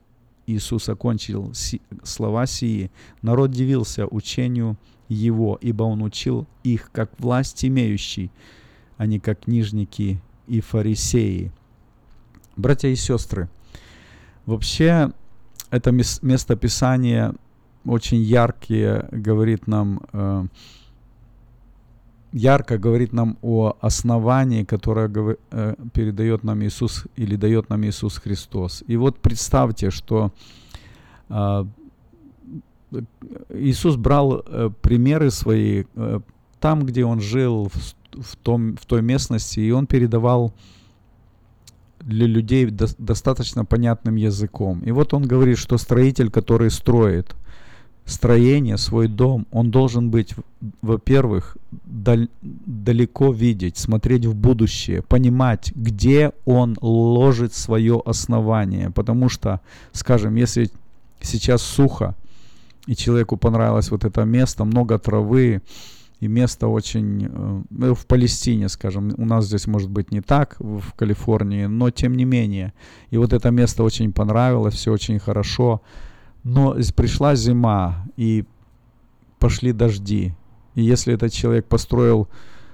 Иисус 0.47 0.89
окончил 0.89 1.55
си, 1.55 1.81
слова 2.03 2.47
сии, 2.47 2.91
народ 3.23 3.53
дивился 3.53 4.07
учению 4.07 4.77
его, 5.09 5.59
ибо 5.61 5.85
он 5.85 6.03
учил 6.03 6.47
их 6.63 6.91
как 6.93 7.11
власть 7.19 7.65
имеющий, 7.65 8.31
а 8.97 9.07
не 9.07 9.19
как 9.19 9.41
книжники 9.41 10.21
и 10.47 10.61
фарисеи. 10.61 11.53
Братья 12.57 12.89
и 12.89 12.97
сестры, 12.97 13.49
вообще 14.47 15.13
это 15.71 15.91
место 15.91 16.57
Писания 16.57 17.35
очень 17.85 18.23
яркие 18.23 19.09
говорит 19.11 19.67
нам, 19.67 20.01
э, 20.13 20.47
ярко 22.33 22.79
говорит 22.79 23.13
нам 23.13 23.39
о 23.43 23.77
основании, 23.81 24.65
которое 24.65 25.11
э, 25.51 25.75
передает 25.93 26.45
нам 26.45 26.63
Иисус 26.63 27.05
или 27.17 27.37
дает 27.37 27.69
нам 27.69 27.85
Иисус 27.85 28.19
Христос. 28.19 28.85
И 28.87 28.97
вот 28.97 29.19
представьте, 29.19 29.91
что 29.91 30.33
э, 31.29 31.65
Иисус 33.51 33.97
брал 33.97 34.43
э, 34.47 34.71
примеры 34.81 35.31
свои 35.31 35.85
э, 35.95 36.21
там, 36.61 36.87
где 36.87 37.05
он 37.05 37.21
жил, 37.21 37.71
в, 37.73 38.23
в, 38.23 38.37
том, 38.37 38.77
в 38.77 38.87
той 38.87 39.03
местности, 39.03 39.61
и 39.61 39.71
он 39.71 39.87
передавал 39.87 40.53
для 42.01 42.27
людей 42.27 42.67
до, 42.67 42.87
достаточно 42.99 43.65
понятным 43.65 44.17
языком. 44.17 44.81
И 44.81 44.91
вот 44.91 45.15
он 45.15 45.25
говорит, 45.25 45.59
что 45.59 45.79
строитель, 45.79 46.31
который 46.31 46.71
строит 46.71 47.35
строение, 48.05 48.77
свой 48.77 49.09
дом, 49.09 49.47
он 49.51 49.71
должен 49.71 50.11
быть, 50.11 50.35
во-первых, 50.83 51.57
дал, 51.71 52.19
далеко 52.43 53.33
видеть, 53.33 53.79
смотреть 53.79 54.27
в 54.27 54.35
будущее, 54.35 55.03
понимать, 55.03 55.73
где 55.75 56.33
он 56.45 56.77
ложит 56.81 57.55
свое 57.55 58.03
основание. 58.05 58.91
Потому 58.91 59.29
что, 59.29 59.61
скажем, 59.93 60.35
если 60.35 60.71
сейчас 61.23 61.63
сухо, 61.63 62.15
и 62.87 62.95
человеку 62.95 63.37
понравилось 63.37 63.91
вот 63.91 64.05
это 64.05 64.25
место, 64.25 64.65
много 64.65 64.99
травы, 64.99 65.63
и 66.21 66.29
место 66.29 66.69
очень 66.69 67.29
э, 67.31 67.93
в 67.95 68.07
Палестине, 68.07 68.69
скажем, 68.69 69.13
у 69.17 69.25
нас 69.25 69.47
здесь 69.47 69.67
может 69.67 69.91
быть 69.91 70.13
не 70.13 70.21
так, 70.21 70.57
в 70.59 70.93
Калифорнии, 70.97 71.67
но 71.67 71.91
тем 71.91 72.15
не 72.15 72.25
менее. 72.25 72.73
И 73.11 73.19
вот 73.19 73.33
это 73.33 73.51
место 73.51 73.83
очень 73.83 74.13
понравилось, 74.13 74.75
все 74.75 74.93
очень 74.93 75.19
хорошо. 75.19 75.83
Но 76.43 76.77
пришла 76.97 77.35
зима, 77.35 78.07
и 78.17 78.45
пошли 79.39 79.73
дожди. 79.73 80.35
И 80.75 80.83
если 80.83 81.15
этот 81.15 81.33
человек 81.33 81.67
построил 81.67 82.29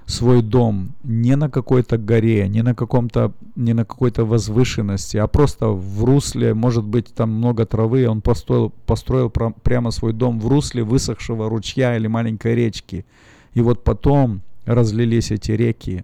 свой 0.05 0.41
дом 0.41 0.93
не 1.03 1.35
на 1.35 1.49
какой-то 1.49 1.97
горе, 1.97 2.47
не 2.49 2.61
на 2.63 2.75
каком-то, 2.75 3.33
не 3.55 3.73
на 3.73 3.85
какой-то 3.85 4.25
возвышенности, 4.25 5.17
а 5.17 5.27
просто 5.27 5.67
в 5.67 6.03
русле, 6.03 6.53
может 6.53 6.83
быть, 6.83 7.13
там 7.13 7.31
много 7.31 7.65
травы, 7.65 8.07
он 8.07 8.21
построил, 8.21 8.71
построил 8.85 9.29
прямо 9.29 9.91
свой 9.91 10.13
дом 10.13 10.39
в 10.39 10.47
русле 10.47 10.83
высохшего 10.83 11.49
ручья 11.49 11.95
или 11.95 12.07
маленькой 12.07 12.55
речки. 12.55 13.05
И 13.53 13.61
вот 13.61 13.83
потом 13.83 14.41
разлились 14.65 15.31
эти 15.31 15.51
реки, 15.51 16.03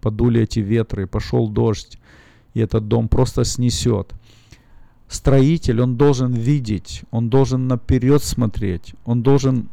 подули 0.00 0.42
эти 0.42 0.60
ветры, 0.60 1.06
пошел 1.06 1.48
дождь, 1.48 1.98
и 2.54 2.60
этот 2.60 2.88
дом 2.88 3.08
просто 3.08 3.44
снесет. 3.44 4.12
Строитель, 5.08 5.80
он 5.80 5.96
должен 5.96 6.32
видеть, 6.32 7.02
он 7.10 7.30
должен 7.30 7.66
наперед 7.66 8.22
смотреть, 8.22 8.94
он 9.04 9.22
должен 9.22 9.68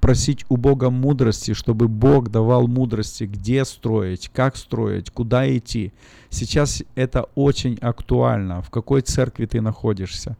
просить 0.00 0.44
у 0.48 0.56
Бога 0.56 0.90
мудрости, 0.90 1.54
чтобы 1.54 1.88
Бог 1.88 2.30
давал 2.30 2.66
мудрости, 2.66 3.24
где 3.24 3.64
строить, 3.64 4.30
как 4.32 4.56
строить, 4.56 5.10
куда 5.10 5.56
идти. 5.56 5.92
Сейчас 6.30 6.82
это 6.94 7.26
очень 7.34 7.78
актуально, 7.80 8.62
в 8.62 8.70
какой 8.70 9.02
церкви 9.02 9.46
ты 9.46 9.60
находишься? 9.60 10.36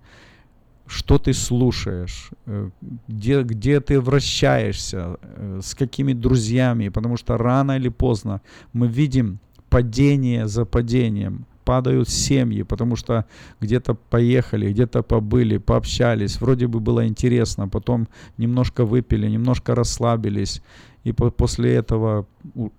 Что 0.87 1.19
ты 1.19 1.33
слушаешь, 1.35 2.31
э, 2.47 2.71
где, 3.07 3.43
где 3.43 3.81
ты 3.81 4.01
вращаешься, 4.01 5.19
э, 5.23 5.61
с 5.63 5.75
какими 5.75 6.15
друзьями, 6.15 6.89
потому 6.89 7.17
что 7.17 7.37
рано 7.37 7.77
или 7.77 7.89
поздно 7.89 8.41
мы 8.73 8.89
видим 8.89 9.39
падение 9.69 10.49
за 10.49 10.65
падением, 10.65 11.47
падают 11.71 12.09
семьи, 12.09 12.65
потому 12.65 12.97
что 12.97 13.25
где-то 13.61 13.95
поехали, 13.95 14.73
где-то 14.73 15.03
побыли, 15.05 15.59
пообщались, 15.59 16.41
вроде 16.41 16.67
бы 16.67 16.81
было 16.81 17.07
интересно, 17.07 17.69
потом 17.69 18.09
немножко 18.39 18.85
выпили, 18.85 19.29
немножко 19.29 19.77
расслабились, 19.77 20.63
и 21.05 21.13
по 21.13 21.31
после 21.31 21.75
этого 21.75 22.27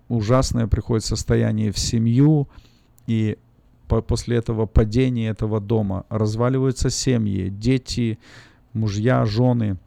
ужасное 0.09 0.67
приходит 0.67 1.05
состояние 1.05 1.71
в 1.71 1.79
семью, 1.79 2.49
и 3.07 3.37
по 3.87 4.01
после 4.01 4.35
этого 4.35 4.65
падения 4.65 5.29
этого 5.29 5.61
дома 5.61 6.03
разваливаются 6.09 6.89
семьи, 6.89 7.49
дети, 7.49 8.17
мужья, 8.73 9.25
жены. 9.25 9.77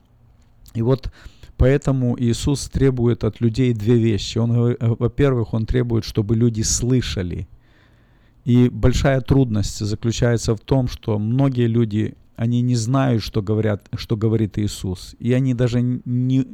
И 0.72 0.80
вот 0.80 1.12
поэтому 1.58 2.16
Иисус 2.18 2.70
требует 2.70 3.22
от 3.22 3.42
людей 3.42 3.74
две 3.74 3.98
вещи. 3.98 4.38
Он, 4.38 4.76
во-первых, 4.80 5.52
Он 5.52 5.66
требует, 5.66 6.04
чтобы 6.04 6.36
люди 6.36 6.62
слышали. 6.62 7.46
И 8.44 8.68
большая 8.68 9.20
трудность 9.20 9.78
заключается 9.78 10.54
в 10.54 10.60
том, 10.60 10.86
что 10.88 11.18
многие 11.18 11.66
люди, 11.66 12.14
они 12.36 12.60
не 12.60 12.76
знают, 12.76 13.22
что, 13.22 13.42
говорят, 13.42 13.88
что 13.96 14.16
говорит 14.16 14.58
Иисус. 14.58 15.16
И 15.18 15.32
они 15.32 15.54
даже 15.54 15.80
не, 15.80 16.46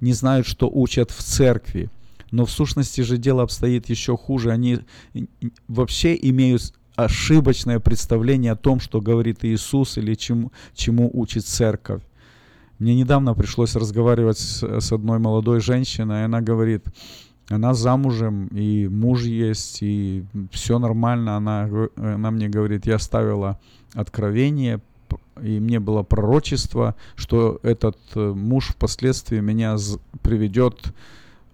не 0.00 0.12
знают, 0.12 0.46
что 0.46 0.70
учат 0.70 1.10
в 1.10 1.22
церкви. 1.22 1.90
Но 2.30 2.46
в 2.46 2.50
сущности 2.50 3.00
же 3.00 3.18
дело 3.18 3.42
обстоит 3.42 3.90
еще 3.90 4.16
хуже. 4.16 4.52
Они 4.52 4.78
вообще 5.68 6.16
имеют 6.20 6.74
ошибочное 6.94 7.80
представление 7.80 8.52
о 8.52 8.56
том, 8.56 8.78
что 8.80 9.00
говорит 9.00 9.44
Иисус 9.44 9.98
или 9.98 10.14
чему, 10.14 10.52
чему 10.74 11.10
учит 11.12 11.44
церковь. 11.44 12.02
Мне 12.78 12.94
недавно 12.94 13.34
пришлось 13.34 13.76
разговаривать 13.76 14.38
с, 14.38 14.62
с 14.80 14.92
одной 14.92 15.18
молодой 15.18 15.60
женщиной, 15.60 16.20
и 16.20 16.24
она 16.24 16.40
говорит, 16.40 16.84
она 17.48 17.74
замужем, 17.74 18.46
и 18.48 18.88
муж 18.88 19.22
есть, 19.22 19.82
и 19.82 20.24
все 20.50 20.78
нормально. 20.78 21.36
Она, 21.36 21.68
она 21.96 22.30
мне 22.30 22.48
говорит, 22.48 22.86
я 22.86 22.98
ставила 22.98 23.58
откровение, 23.94 24.80
и 25.42 25.60
мне 25.60 25.80
было 25.80 26.02
пророчество, 26.02 26.94
что 27.14 27.58
этот 27.62 27.98
э, 28.14 28.32
муж 28.32 28.68
впоследствии 28.68 29.40
меня 29.40 29.76
приведет 30.22 30.94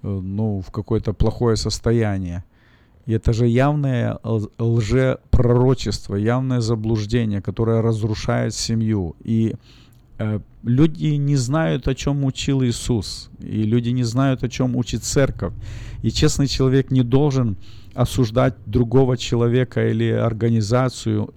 э, 0.03 0.09
ну, 0.09 0.61
в 0.61 0.71
какое-то 0.71 1.13
плохое 1.13 1.57
состояние. 1.57 2.45
И 3.07 3.13
это 3.13 3.33
же 3.33 3.47
явное 3.47 4.19
лжепророчество, 4.59 6.15
явное 6.17 6.61
заблуждение, 6.61 7.41
которое 7.41 7.81
разрушает 7.81 8.55
семью. 8.55 9.17
И 9.21 9.55
люди 10.63 11.17
не 11.17 11.37
знают, 11.37 11.89
о 11.89 11.95
чем 11.95 12.25
учил 12.25 12.63
Иисус. 12.63 13.31
И 13.41 13.63
люди 13.63 13.91
не 13.91 14.05
знают, 14.05 14.43
о 14.43 14.49
чем 14.49 14.77
учит 14.77 15.05
церковь. 15.05 15.53
И 16.03 16.11
честный 16.11 16.47
человек 16.47 16.91
не 16.91 17.03
должен 17.03 17.57
осуждать 17.95 18.55
другого 18.67 19.17
человека 19.17 19.89
или 19.89 20.11
организацию, 20.11 21.35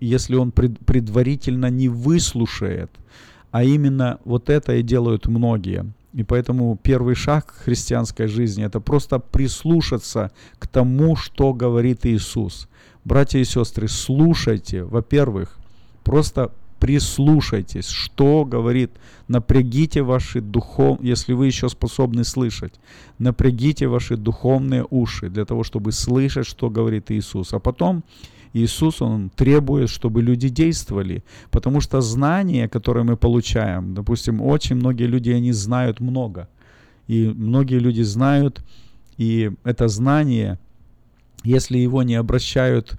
если 0.00 0.36
он 0.36 0.50
пред, 0.50 0.78
предварительно 0.80 1.70
не 1.70 1.88
выслушает 1.88 2.90
А 3.50 3.64
именно 3.64 4.18
вот 4.24 4.50
это 4.50 4.74
и 4.74 4.82
делают 4.82 5.26
многие. 5.26 5.92
И 6.12 6.22
поэтому 6.22 6.78
первый 6.80 7.14
шаг 7.14 7.54
христианской 7.64 8.28
жизни– 8.28 8.64
это 8.66 8.80
просто 8.80 9.18
прислушаться 9.18 10.30
к 10.58 10.68
тому, 10.68 11.16
что 11.16 11.52
говорит 11.52 12.06
Иисус. 12.06 12.68
Братья 13.04 13.38
и 13.38 13.44
сестры, 13.44 13.88
слушайте, 13.88 14.84
во-первых, 14.84 15.58
просто 16.04 16.52
прислушайтесь, 16.84 17.88
что 17.88 18.44
говорит, 18.44 18.90
напрягите 19.26 20.02
ваши 20.02 20.42
духов, 20.42 20.98
если 21.02 21.32
вы 21.32 21.46
еще 21.46 21.70
способны 21.70 22.24
слышать, 22.24 22.74
напрягите 23.18 23.86
ваши 23.86 24.18
духовные 24.18 24.84
уши 24.90 25.30
для 25.30 25.46
того, 25.46 25.64
чтобы 25.64 25.92
слышать, 25.92 26.46
что 26.46 26.68
говорит 26.68 27.10
Иисус. 27.10 27.54
А 27.54 27.58
потом 27.58 28.04
Иисус, 28.52 29.00
Он 29.00 29.30
требует, 29.30 29.88
чтобы 29.88 30.20
люди 30.20 30.50
действовали, 30.50 31.24
потому 31.50 31.80
что 31.80 32.02
знания, 32.02 32.68
которые 32.68 33.04
мы 33.04 33.16
получаем, 33.16 33.94
допустим, 33.94 34.42
очень 34.42 34.76
многие 34.76 35.06
люди, 35.06 35.30
они 35.30 35.52
знают 35.52 36.00
много, 36.00 36.48
и 37.08 37.32
многие 37.34 37.78
люди 37.78 38.02
знают, 38.02 38.62
и 39.16 39.52
это 39.64 39.88
знание, 39.88 40.58
если 41.44 41.78
его 41.78 42.02
не 42.02 42.16
обращают 42.16 42.98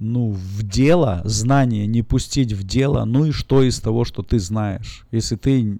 ну, 0.00 0.30
в 0.30 0.62
дело, 0.62 1.22
знание 1.24 1.86
не 1.86 2.02
пустить 2.02 2.52
в 2.52 2.62
дело, 2.62 3.04
ну 3.04 3.24
и 3.26 3.32
что 3.32 3.62
из 3.62 3.80
того, 3.80 4.04
что 4.04 4.22
ты 4.22 4.38
знаешь, 4.38 5.04
если 5.10 5.34
ты 5.34 5.78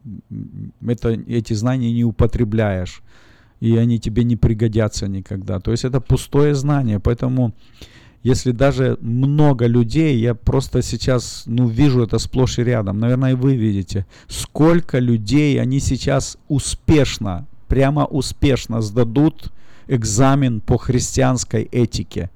это, 0.84 1.10
эти 1.10 1.52
знания 1.52 1.92
не 1.92 2.04
употребляешь, 2.04 3.02
и 3.60 3.76
они 3.76 4.00
тебе 4.00 4.24
не 4.24 4.36
пригодятся 4.36 5.06
никогда. 5.06 5.60
То 5.60 5.70
есть 5.70 5.84
это 5.84 6.00
пустое 6.00 6.54
знание, 6.54 6.98
поэтому 6.98 7.54
если 8.24 8.50
даже 8.50 8.98
много 9.00 9.66
людей, 9.66 10.18
я 10.18 10.34
просто 10.34 10.82
сейчас, 10.82 11.44
ну, 11.46 11.68
вижу 11.68 12.02
это 12.02 12.18
сплошь 12.18 12.58
и 12.58 12.64
рядом, 12.64 12.98
наверное, 12.98 13.32
и 13.32 13.36
вы 13.36 13.56
видите, 13.56 14.04
сколько 14.26 14.98
людей, 14.98 15.60
они 15.60 15.78
сейчас 15.78 16.38
успешно, 16.48 17.46
прямо 17.68 18.04
успешно 18.04 18.82
сдадут 18.82 19.52
экзамен 19.86 20.60
по 20.60 20.76
христианской 20.76 21.62
этике. 21.62 22.30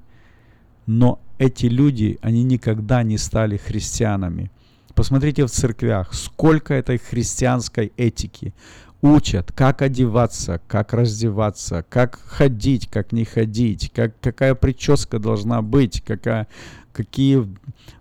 Но 0.85 1.19
эти 1.43 1.65
люди, 1.65 2.17
они 2.21 2.43
никогда 2.43 3.03
не 3.03 3.17
стали 3.17 3.57
христианами. 3.57 4.49
Посмотрите 4.95 5.45
в 5.45 5.49
церквях, 5.49 6.13
сколько 6.13 6.73
этой 6.73 6.97
христианской 6.97 7.91
этики 7.97 8.53
учат, 9.01 9.51
как 9.51 9.81
одеваться, 9.81 10.61
как 10.67 10.93
раздеваться, 10.93 11.83
как 11.89 12.19
ходить, 12.25 12.87
как 12.87 13.11
не 13.11 13.25
ходить, 13.25 13.91
как, 13.93 14.17
какая 14.21 14.55
прическа 14.55 15.19
должна 15.19 15.61
быть, 15.61 16.01
какая, 16.01 16.47
какие... 16.93 17.47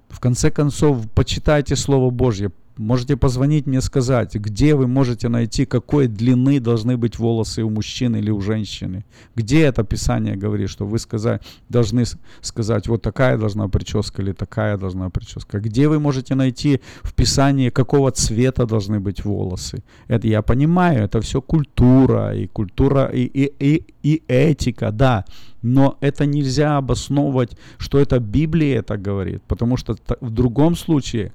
В 0.09 0.21
конце 0.21 0.51
концов, 0.51 1.11
почитайте 1.15 1.75
Слово 1.75 2.11
Божье, 2.11 2.53
Можете 2.83 3.17
позвонить 3.17 3.67
мне 3.67 3.81
сказать, 3.81 4.35
где 4.35 4.75
вы 4.75 4.87
можете 4.89 5.29
найти, 5.29 5.67
какой 5.67 6.09
длины 6.09 6.61
должны 6.61 6.97
быть 6.97 7.19
волосы 7.19 7.63
у 7.63 7.71
мужчины 7.71 8.17
или 8.17 8.31
у 8.31 8.41
женщины. 8.41 9.05
Где 9.37 9.63
это 9.63 9.85
Писание 9.85 10.37
говорит, 10.37 10.69
что 10.69 10.85
вы 10.85 10.99
сказать, 10.99 11.43
должны 11.69 12.05
сказать, 12.41 12.89
вот 12.89 13.03
такая 13.03 13.39
должна 13.39 13.69
прическа 13.69 14.23
или 14.23 14.33
такая 14.33 14.77
должна 14.77 15.11
прическа. 15.11 15.61
Где 15.61 15.87
вы 15.87 16.01
можете 16.01 16.35
найти 16.35 16.81
в 17.03 17.13
Писании, 17.15 17.71
какого 17.71 18.11
цвета 18.11 18.67
должны 18.67 18.99
быть 18.99 19.25
волосы. 19.25 19.83
Это 20.09 20.27
я 20.27 20.43
понимаю, 20.43 21.05
это 21.05 21.21
все 21.21 21.41
культура, 21.41 22.35
и 22.35 22.49
культура, 22.49 23.11
и, 23.15 23.23
и, 23.23 23.53
и, 23.61 23.85
и 24.03 24.23
этика, 24.29 24.91
да. 24.91 25.25
Но 25.63 25.97
это 26.01 26.27
нельзя 26.27 26.79
обосновывать, 26.79 27.57
что 27.79 27.99
это 27.99 28.19
Библия 28.19 28.81
это 28.81 28.97
говорит, 28.97 29.43
потому 29.47 29.77
что 29.77 29.97
в 30.21 30.31
другом 30.31 30.75
случае 30.75 31.33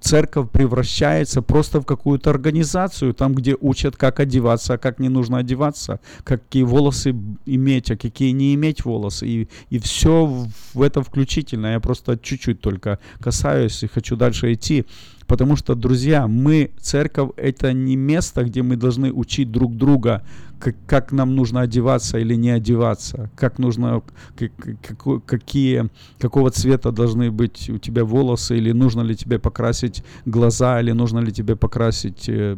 церковь 0.00 0.50
превращается 0.50 1.42
просто 1.42 1.80
в 1.80 1.86
какую-то 1.86 2.30
организацию, 2.30 3.14
там, 3.14 3.34
где 3.34 3.56
учат, 3.60 3.96
как 3.96 4.20
одеваться, 4.20 4.74
а 4.74 4.78
как 4.78 4.98
не 4.98 5.08
нужно 5.08 5.38
одеваться, 5.38 6.00
какие 6.24 6.62
волосы 6.62 7.14
иметь, 7.46 7.90
а 7.90 7.96
какие 7.96 8.32
не 8.32 8.54
иметь 8.54 8.84
волосы. 8.84 9.26
И, 9.26 9.48
и 9.70 9.78
все 9.78 10.46
в 10.74 10.82
это 10.82 11.02
включительно. 11.02 11.72
Я 11.72 11.80
просто 11.80 12.18
чуть-чуть 12.18 12.60
только 12.60 12.98
касаюсь 13.20 13.82
и 13.82 13.86
хочу 13.86 14.16
дальше 14.16 14.52
идти. 14.52 14.84
Потому 15.26 15.54
что, 15.54 15.76
друзья, 15.76 16.26
мы, 16.26 16.72
церковь, 16.80 17.30
это 17.36 17.72
не 17.72 17.94
место, 17.94 18.42
где 18.42 18.62
мы 18.62 18.74
должны 18.74 19.12
учить 19.12 19.52
друг 19.52 19.76
друга, 19.76 20.24
как, 20.60 20.76
как 20.86 21.12
нам 21.12 21.34
нужно 21.34 21.62
одеваться 21.62 22.18
или 22.18 22.34
не 22.34 22.50
одеваться, 22.50 23.30
как 23.34 23.58
нужно, 23.58 24.02
как, 24.36 24.52
как, 24.82 25.24
какие, 25.24 25.88
какого 26.18 26.50
цвета 26.50 26.92
должны 26.92 27.30
быть 27.30 27.70
у 27.70 27.78
тебя 27.78 28.04
волосы, 28.04 28.58
или 28.58 28.72
нужно 28.72 29.00
ли 29.00 29.16
тебе 29.16 29.38
покрасить 29.38 30.04
глаза, 30.26 30.80
или 30.80 30.92
нужно 30.92 31.20
ли 31.20 31.32
тебе 31.32 31.56
покрасить 31.56 32.28
э, 32.28 32.56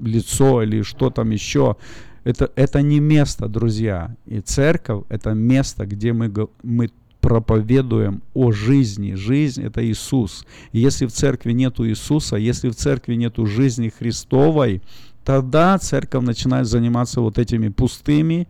лицо, 0.00 0.62
или 0.62 0.82
что 0.82 1.10
там 1.10 1.30
еще. 1.30 1.76
Это, 2.24 2.50
это 2.56 2.82
не 2.82 2.98
место, 2.98 3.48
друзья. 3.48 4.16
И 4.26 4.40
церковь– 4.40 5.04
это 5.08 5.34
место, 5.34 5.86
где 5.86 6.12
мы, 6.12 6.32
мы 6.62 6.90
проповедуем 7.20 8.22
о 8.34 8.52
жизни. 8.52 9.14
Жизнь– 9.14 9.62
это 9.64 9.84
Иисус. 9.84 10.44
И 10.72 10.80
если 10.80 11.06
в 11.06 11.12
церкви 11.12 11.52
нету 11.52 11.86
Иисуса, 11.86 12.36
если 12.36 12.68
в 12.68 12.74
церкви 12.74 13.14
нету 13.14 13.46
жизни 13.46 13.92
Христовой, 13.96 14.82
тогда 15.26 15.76
церковь 15.78 16.24
начинает 16.24 16.66
заниматься 16.66 17.20
вот 17.20 17.38
этими 17.38 17.68
пустыми, 17.68 18.46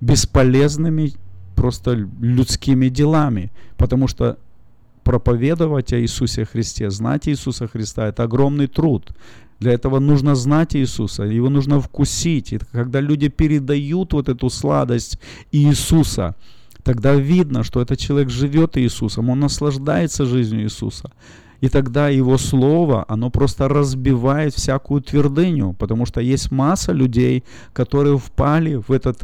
бесполезными, 0.00 1.12
просто 1.56 2.08
людскими 2.20 2.88
делами. 2.88 3.50
Потому 3.76 4.08
что 4.08 4.36
проповедовать 5.02 5.92
о 5.92 5.98
Иисусе 5.98 6.44
Христе, 6.44 6.90
знать 6.90 7.28
Иисуса 7.28 7.66
Христа– 7.66 8.06
это 8.08 8.22
огромный 8.22 8.68
труд. 8.68 9.10
Для 9.58 9.72
этого 9.72 9.98
нужно 9.98 10.34
знать 10.36 10.76
Иисуса, 10.76 11.24
его 11.24 11.50
нужно 11.50 11.80
вкусить. 11.80 12.52
И 12.52 12.58
когда 12.72 13.00
люди 13.00 13.28
передают 13.28 14.12
вот 14.12 14.28
эту 14.28 14.48
сладость 14.48 15.18
Иисуса– 15.52 16.34
тогда 16.82 17.14
видно, 17.14 17.62
что 17.62 17.80
этот 17.80 17.98
человек 17.98 18.30
живет 18.30 18.76
Иисусом, 18.76 19.30
он 19.30 19.40
наслаждается 19.40 20.24
жизнью 20.24 20.62
Иисуса. 20.62 21.10
И 21.62 21.68
тогда 21.68 22.08
его 22.08 22.38
слово, 22.38 23.04
оно 23.06 23.30
просто 23.30 23.68
разбивает 23.68 24.52
всякую 24.52 25.00
твердыню, 25.00 25.74
потому 25.78 26.06
что 26.06 26.20
есть 26.20 26.50
масса 26.50 26.90
людей, 26.90 27.44
которые 27.72 28.18
впали 28.18 28.74
в 28.74 28.90
этот 28.90 29.22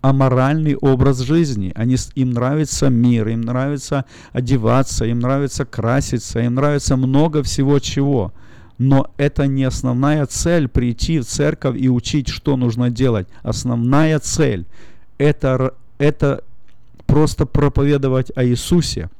аморальный 0.00 0.76
образ 0.76 1.18
жизни. 1.18 1.72
Они, 1.74 1.96
им 2.14 2.30
нравится 2.30 2.88
мир, 2.88 3.28
им 3.28 3.42
нравится 3.42 4.06
одеваться, 4.32 5.04
им 5.04 5.20
нравится 5.20 5.66
краситься, 5.66 6.40
им 6.40 6.54
нравится 6.54 6.96
много 6.96 7.42
всего 7.42 7.78
чего. 7.80 8.32
Но 8.78 9.10
это 9.18 9.46
не 9.46 9.64
основная 9.64 10.24
цель 10.24 10.68
прийти 10.68 11.18
в 11.18 11.26
церковь 11.26 11.76
и 11.78 11.90
учить, 11.90 12.28
что 12.28 12.56
нужно 12.56 12.88
делать. 12.88 13.28
Основная 13.42 14.18
цель 14.20 14.64
это, 15.18 15.74
это 15.98 16.44
просто 17.04 17.44
проповедовать 17.44 18.32
о 18.34 18.42
Иисусе, 18.42 19.10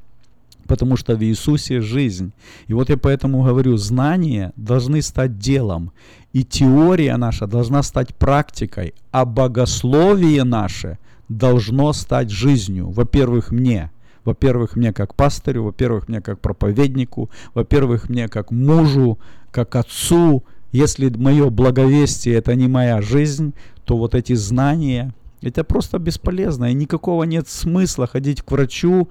потому 0.69 0.97
что 0.97 1.17
в 1.17 1.25
Иисусе 1.25 1.81
жизнь. 1.81 2.33
И 2.69 2.75
вот 2.75 2.91
я 2.91 2.97
поэтому 2.97 3.43
говорю, 3.43 3.77
знания 3.77 4.53
должны 4.57 5.03
стать 5.03 5.39
делом, 5.39 5.91
и 6.33 6.45
теория 6.45 7.17
наша 7.17 7.47
должна 7.47 7.83
стать 7.83 8.15
практикой, 8.15 8.95
а 9.11 9.25
богословие 9.25 10.45
наше 10.45 10.99
должно 11.29 11.93
стать 11.93 12.31
жизнью. 12.31 12.91
Во-первых, 12.91 13.51
мне. 13.51 13.91
Во-первых, 14.25 14.77
мне 14.77 14.93
как 14.93 15.15
пастырю, 15.15 15.65
во-первых, 15.65 16.09
мне 16.09 16.21
как 16.21 16.39
проповеднику, 16.41 17.31
во-первых, 17.55 18.11
мне 18.11 18.29
как 18.29 18.51
мужу, 18.51 19.19
как 19.51 19.75
отцу. 19.75 20.45
Если 20.71 21.09
мое 21.09 21.49
благовестие– 21.49 22.35
это 22.37 22.55
не 22.55 22.69
моя 22.69 23.01
жизнь, 23.01 23.55
то 23.85 23.97
вот 23.97 24.15
эти 24.15 24.35
знания, 24.35 25.15
это 25.41 25.65
просто 25.65 25.99
бесполезно, 25.99 26.71
и 26.71 26.75
никакого 26.75 27.25
нет 27.25 27.49
смысла 27.49 28.07
ходить 28.07 28.43
к 28.43 28.51
врачу, 28.51 29.09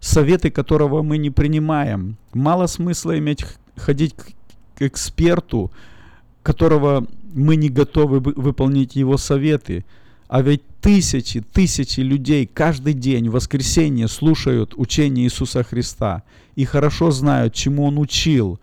советы 0.00 0.50
которого 0.50 1.02
мы 1.02 1.18
не 1.18 1.30
принимаем. 1.30 2.16
Мало 2.32 2.66
смысла 2.66 3.18
иметь 3.18 3.44
ходить 3.76 4.14
к 4.74 4.82
эксперту, 4.82 5.70
которого 6.42 7.06
мы 7.34 7.56
не 7.56 7.68
готовы 7.68 8.20
выполнить 8.20 8.96
его 8.96 9.16
советы. 9.16 9.84
А 10.28 10.42
ведь 10.42 10.62
тысячи, 10.80 11.40
тысячи 11.40 12.00
людей 12.00 12.46
каждый 12.46 12.92
день 12.92 13.28
в 13.28 13.32
воскресенье 13.32 14.08
слушают 14.08 14.74
учение 14.76 15.26
Иисуса 15.26 15.62
Христа 15.62 16.22
и 16.54 16.64
хорошо 16.64 17.10
знают, 17.10 17.54
чему 17.54 17.84
Он 17.84 17.98
учил, 17.98 18.60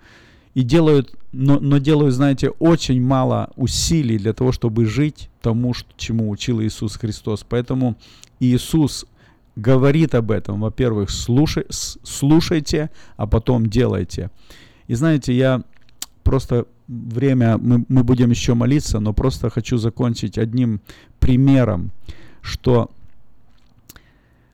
и 0.54 0.62
делают 0.62 1.16
но, 1.38 1.60
но 1.60 1.80
делаю, 1.80 2.12
знаете, 2.12 2.50
очень 2.60 3.02
мало 3.02 3.52
усилий 3.58 4.18
для 4.18 4.32
того, 4.32 4.54
чтобы 4.54 4.86
жить 4.86 5.30
тому, 5.42 5.74
чему 5.98 6.30
учил 6.30 6.62
Иисус 6.62 6.96
Христос. 6.96 7.46
Поэтому 7.48 7.98
Иисус 8.40 9.06
говорит 9.56 10.16
об 10.16 10.32
этом. 10.32 10.62
Во-первых, 10.62 11.10
слушай, 11.10 11.66
слушайте, 11.70 12.90
а 13.18 13.28
потом 13.28 13.68
делайте. 13.68 14.30
И 14.88 14.96
знаете, 14.96 15.34
я 15.34 15.62
просто 16.24 16.66
время, 16.88 17.58
мы, 17.58 17.86
мы 17.88 18.04
будем 18.04 18.30
еще 18.30 18.54
молиться, 18.54 19.00
но 19.00 19.14
просто 19.14 19.50
хочу 19.50 19.78
закончить 19.78 20.38
одним 20.38 20.82
примером, 21.20 21.92
что 22.42 22.90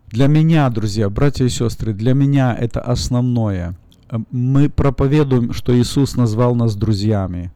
для 0.08 0.28
меня, 0.28 0.70
друзья, 0.70 1.10
братья 1.10 1.46
и 1.46 1.50
сестры, 1.50 1.94
для 1.94 2.14
меня 2.14 2.56
это 2.56 2.82
основное– 2.82 3.76
Мы 4.32 4.70
проповедуем, 4.70 5.54
что 5.54 5.72
Иисус 5.74 6.18
назвал 6.18 6.56
нас 6.56 6.76
друзьями. 6.76 7.52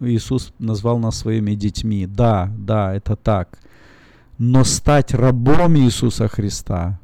Иисус 0.00 0.52
назвал 0.58 0.98
нас 0.98 1.18
своими 1.18 1.54
детьми. 1.54 2.06
Да, 2.06 2.50
да, 2.56 2.94
это 2.94 3.14
так. 3.14 3.58
Но 4.38 4.64
стать 4.64 5.14
рабом 5.14 5.76
Иисуса 5.76 6.28
Христа, 6.28 6.98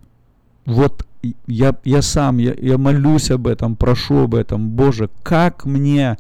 вот 0.65 1.07
я, 1.47 1.75
я 1.85 2.03
сам, 2.03 2.39
я, 2.39 2.55
я 2.59 2.79
молюсь 2.79 3.31
об 3.31 3.47
этом, 3.47 3.77
прошу 3.77 4.25
об 4.25 4.35
этом. 4.35 4.71
Боже, 4.71 5.11
как 5.23 5.65
мне 5.65 6.17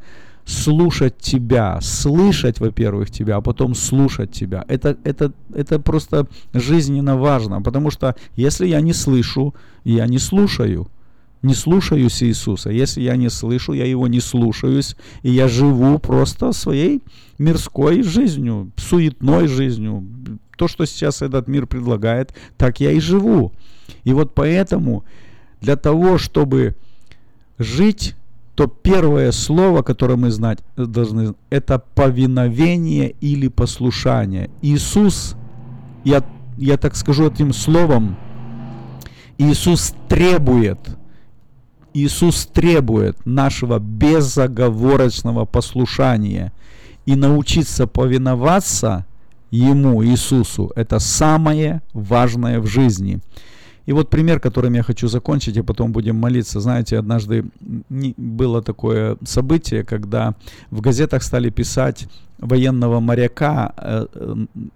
слушать 0.49 1.19
тебя, 1.19 1.79
слышать, 1.83 2.59
во-первых, 2.59 3.11
тебя, 3.11 3.37
а 3.37 3.41
потом 3.41 3.75
слушать 3.75 4.33
тебя. 4.33 4.65
Это, 4.67 4.97
это, 5.05 5.33
это 5.55 5.79
просто 5.79 6.27
жизненно 6.55 7.17
важно, 7.17 7.61
потому 7.61 7.91
что 7.91 8.17
если 8.35 8.67
я 8.67 8.81
не 8.81 8.95
слышу, 8.95 9.55
я 9.85 10.07
не 10.07 10.19
слушаю. 10.19 10.89
Не 11.43 11.55
слушаюсь 11.55 12.21
Иисуса. 12.23 12.71
Если 12.71 13.03
я 13.03 13.15
не 13.15 13.29
слышу, 13.29 13.73
я 13.73 13.85
его 13.85 14.09
не 14.09 14.19
слушаюсь, 14.19 14.97
и 15.23 15.31
я 15.31 15.47
живу 15.47 15.99
просто 16.01 16.53
своей 16.53 17.03
мирской 17.39 18.03
жизнью, 18.03 18.73
суетной 18.77 19.47
жизнью. 19.47 20.05
То, 20.59 20.67
что 20.67 20.87
сейчас 20.87 21.23
этот 21.23 21.47
мир 21.47 21.67
предлагает, 21.67 22.35
так 22.57 22.81
я 22.81 22.91
и 22.91 22.99
живу. 22.99 23.53
И 24.03 24.13
вот 24.13 24.35
поэтому 24.35 25.05
для 25.61 25.77
того, 25.77 26.19
чтобы 26.19 26.75
жить 27.59 28.17
то 28.57 28.67
первое 28.67 29.31
слово, 29.31 29.83
которое 29.83 30.17
мы 30.17 30.33
знать 30.33 30.59
должны, 30.77 31.35
это 31.49 31.79
повиновение 31.79 33.15
или 33.21 33.47
послушание. 33.47 34.51
Иисус, 34.61 35.37
я, 36.03 36.25
я 36.57 36.77
так 36.77 36.97
скажу 36.97 37.31
этим 37.31 37.53
словом, 37.53 38.17
Иисус 39.39 39.95
требует, 40.09 40.81
Иисус 41.95 42.47
требует 42.47 43.25
нашего 43.25 43.79
безоговорочного 43.79 45.45
послушания. 45.45 46.53
И 47.07 47.15
научиться 47.15 47.87
повиноваться 47.87 49.07
Ему, 49.51 50.05
Иисусу, 50.05 50.73
это 50.77 50.99
самое 50.99 51.81
важное 51.93 52.61
в 52.61 52.67
жизни. 52.67 53.21
И 53.89 53.93
вот 53.93 54.11
пример, 54.11 54.39
которым 54.39 54.75
я 54.75 54.83
хочу 54.83 55.09
закончить, 55.09 55.57
и 55.57 55.63
потом 55.63 55.93
будем 55.93 56.17
молиться. 56.17 56.61
Знаете, 56.61 56.99
однажды 56.99 57.47
было 57.89 58.61
такое 58.61 59.17
событие, 59.25 59.83
когда 59.83 60.35
в 60.71 60.83
газетах 60.83 61.23
стали 61.23 61.49
писать 61.49 62.07
военного 62.39 63.01
моряка 63.01 63.73
э, 63.79 64.07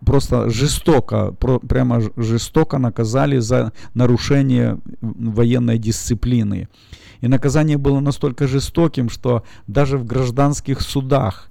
просто 0.07 0.49
жестоко, 0.49 1.35
прямо 1.69 2.01
жестоко 2.17 2.79
наказали 2.79 3.39
за 3.39 3.73
нарушение 3.93 4.79
военной 5.03 5.79
дисциплины. 5.79 6.69
И 7.21 7.29
наказание 7.29 7.77
было 7.77 8.01
настолько 8.01 8.49
жестоким, 8.49 9.11
что 9.11 9.45
даже 9.67 9.99
в 9.99 10.07
гражданских 10.07 10.81
судах 10.81 11.51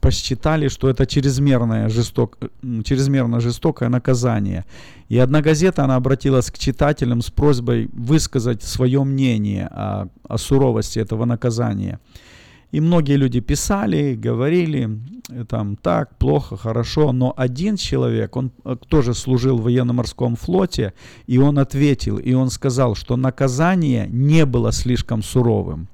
посчитали, 0.00 0.68
что 0.68 0.88
это 0.88 1.06
чрезмерное, 1.06 1.88
жесток, 1.88 2.38
чрезмерно 2.84 3.40
жестокое 3.40 3.88
наказание. 3.88 4.64
И 5.08 5.18
одна 5.18 5.40
газета, 5.40 5.84
она 5.84 5.96
обратилась 5.96 6.50
к 6.50 6.58
читателям 6.58 7.22
с 7.22 7.30
просьбой 7.30 7.88
высказать 7.92 8.62
свое 8.62 9.04
мнение 9.04 9.66
о, 9.66 10.08
о 10.28 10.38
суровости 10.38 10.98
этого 10.98 11.24
наказания. 11.24 11.98
И 12.72 12.80
многие 12.80 13.16
люди 13.16 13.40
писали, 13.40 14.14
говорили, 14.14 14.88
э, 15.28 15.44
там, 15.44 15.76
так, 15.76 16.16
плохо, 16.18 16.56
хорошо, 16.56 17.12
но 17.12 17.34
один 17.36 17.76
человек, 17.76 18.36
он 18.36 18.52
э, 18.64 18.76
тоже 18.88 19.14
служил 19.14 19.56
в 19.58 19.62
военно-морском 19.62 20.36
флоте, 20.36 20.92
и 21.26 21.38
он 21.38 21.58
ответил, 21.58 22.18
и 22.18 22.32
он 22.32 22.50
сказал, 22.50 22.94
что 22.94 23.16
наказание 23.16 24.06
не 24.08 24.46
было 24.46 24.70
слишком 24.72 25.22
суровым. 25.22 25.88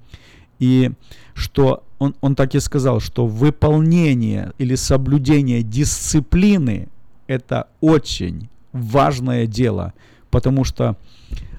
И 0.59 0.93
что 1.35 1.85
он, 1.99 2.15
он 2.21 2.35
так 2.35 2.55
и 2.55 2.61
сказал, 2.61 3.01
что 3.01 3.27
выполнение 3.27 4.53
или 4.59 4.75
соблюдение 4.75 5.63
дисциплины– 5.63 6.89
это 7.27 7.69
очень 7.81 8.49
важное 8.73 9.47
дело, 9.47 9.93
потому 10.31 10.65
что 10.65 10.97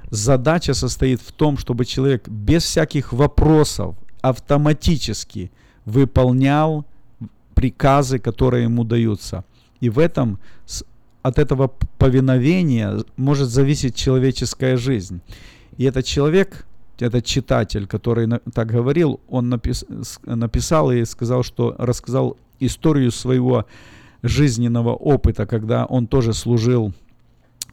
задача 0.10 0.74
состоит 0.74 1.22
в 1.22 1.32
том, 1.32 1.58
чтобы 1.58 1.86
человек 1.86 2.28
без 2.28 2.64
всяких 2.64 3.14
вопросов 3.14 3.96
автоматически 4.22 5.52
выполнял 5.86 6.86
приказы, 7.54 8.20
которые 8.20 8.64
ему 8.64 8.84
даются. 8.84 9.44
И 9.80 9.90
в 9.90 10.00
этом, 10.00 10.40
от 11.22 11.40
этого 11.40 11.72
повиновения 11.98 13.04
может 13.16 13.50
зависеть 13.50 13.96
человеческая 13.96 14.78
жизнь. 14.78 15.22
И 15.78 15.84
этот 15.84 16.06
человек, 16.06 16.66
этот 17.00 17.26
читатель, 17.26 17.88
который 17.88 18.28
так 18.54 18.68
говорил, 18.68 19.20
он 19.28 19.50
напис, 19.50 19.86
написал 20.26 20.92
и 20.92 21.06
сказал, 21.06 21.44
что 21.44 21.76
рассказал 21.78 22.38
историю 22.60 23.12
своего 23.12 23.66
жизненного 24.24 24.94
опыта, 24.94 25.46
когда 25.46 25.86
он 25.86 26.08
тоже 26.08 26.34
служил 26.34 26.94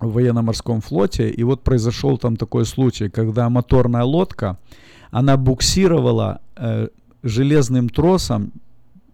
в 0.01 0.13
военно-морском 0.13 0.81
флоте, 0.81 1.31
и 1.31 1.43
вот 1.45 1.63
произошел 1.63 2.19
там 2.19 2.37
такой 2.37 2.67
случай, 2.67 3.09
когда 3.09 3.49
моторная 3.49 4.05
лодка, 4.05 4.59
она 5.11 5.37
буксировала 5.37 6.41
э, 6.57 6.89
железным 7.23 7.89
тросом 7.89 8.53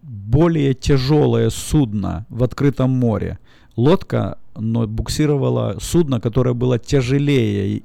более 0.01 0.73
тяжелое 0.73 1.49
судно 1.49 2.25
в 2.29 2.43
открытом 2.43 2.89
море. 2.89 3.37
Лодка 3.75 4.37
но 4.55 4.87
буксировала 4.87 5.77
судно, 5.79 6.19
которое 6.19 6.53
было 6.53 6.77
тяжелее 6.77 7.83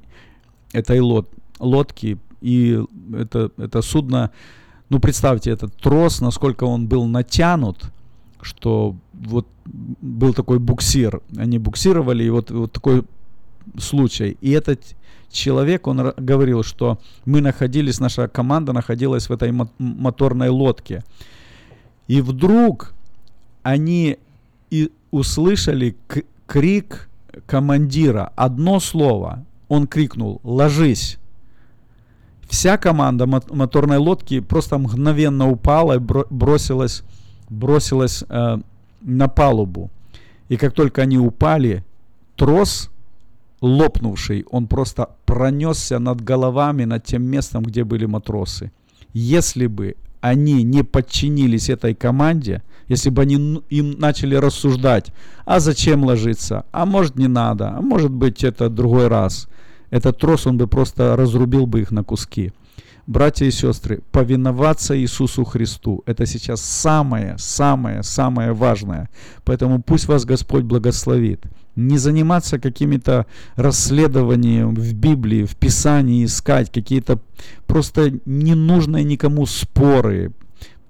этой 0.72 1.00
лод, 1.00 1.28
лодки, 1.58 2.18
и 2.40 2.80
это, 3.14 3.50
это 3.56 3.82
судно, 3.82 4.30
ну 4.88 5.00
представьте, 5.00 5.50
этот 5.50 5.74
трос, 5.76 6.20
насколько 6.20 6.64
он 6.64 6.86
был 6.86 7.06
натянут, 7.06 7.90
что 8.40 8.96
вот 9.12 9.46
был 9.64 10.34
такой 10.34 10.58
буксир, 10.58 11.20
они 11.36 11.58
буксировали, 11.58 12.24
и 12.24 12.30
вот, 12.30 12.50
вот 12.50 12.72
такой 12.72 13.04
случай. 13.78 14.36
И 14.40 14.50
этот 14.50 14.80
человек, 15.30 15.86
он 15.86 16.12
говорил, 16.16 16.62
что 16.62 16.98
мы 17.24 17.40
находились, 17.40 18.00
наша 18.00 18.28
команда 18.28 18.72
находилась 18.72 19.28
в 19.28 19.32
этой 19.32 19.52
моторной 19.78 20.48
лодке. 20.48 21.02
И 22.06 22.20
вдруг 22.20 22.94
они 23.62 24.18
и 24.70 24.92
услышали 25.10 25.96
крик 26.46 27.08
командира. 27.46 28.32
Одно 28.36 28.80
слово. 28.80 29.44
Он 29.68 29.86
крикнул 29.86 30.40
«Ложись!» 30.44 31.18
Вся 32.48 32.76
команда 32.76 33.26
моторной 33.26 33.98
лодки 33.98 34.40
просто 34.40 34.78
мгновенно 34.78 35.48
упала 35.50 35.96
и 35.96 35.98
бросилась, 35.98 37.02
бросилась 37.50 38.24
э, 38.28 38.58
на 39.00 39.28
палубу. 39.28 39.90
И 40.48 40.56
как 40.56 40.72
только 40.72 41.02
они 41.02 41.18
упали, 41.18 41.84
трос 42.36 42.90
лопнувший, 43.60 44.44
он 44.50 44.68
просто 44.68 45.08
пронесся 45.24 45.98
над 45.98 46.20
головами, 46.20 46.84
над 46.84 47.04
тем 47.04 47.24
местом, 47.24 47.64
где 47.64 47.82
были 47.82 48.06
матросы. 48.06 48.70
Если 49.12 49.66
бы 49.66 49.96
они 50.20 50.62
не 50.62 50.84
подчинились 50.84 51.68
этой 51.68 51.94
команде, 51.94 52.62
если 52.86 53.10
бы 53.10 53.22
они 53.22 53.62
им 53.70 53.98
начали 53.98 54.36
рассуждать, 54.36 55.12
а 55.44 55.58
зачем 55.58 56.04
ложиться, 56.04 56.64
а 56.70 56.86
может 56.86 57.16
не 57.16 57.28
надо, 57.28 57.70
а 57.76 57.80
может 57.80 58.12
быть 58.12 58.44
это 58.44 58.68
другой 58.68 59.08
раз– 59.08 59.48
этот 59.90 60.18
трос, 60.18 60.46
он 60.46 60.58
бы 60.58 60.66
просто 60.66 61.16
разрубил 61.16 61.66
бы 61.66 61.80
их 61.80 61.90
на 61.90 62.04
куски. 62.04 62.52
Братья 63.06 63.46
и 63.46 63.52
сестры, 63.52 64.00
повиноваться 64.10 64.98
Иисусу 64.98 65.44
Христу– 65.44 66.02
это 66.06 66.26
сейчас 66.26 66.60
самое, 66.60 67.36
самое, 67.38 68.02
самое 68.02 68.52
важное. 68.52 69.08
Поэтому 69.44 69.80
пусть 69.80 70.08
вас 70.08 70.24
Господь 70.24 70.64
благословит. 70.64 71.44
Не 71.76 71.98
заниматься 71.98 72.58
какими-то 72.58 73.26
расследованиями 73.54 74.74
в 74.74 74.94
Библии, 74.94 75.44
в 75.44 75.54
Писании, 75.54 76.24
искать 76.24 76.72
какие-то 76.72 77.20
просто 77.68 78.10
ненужные 78.24 79.04
никому 79.04 79.46
споры. 79.46 80.32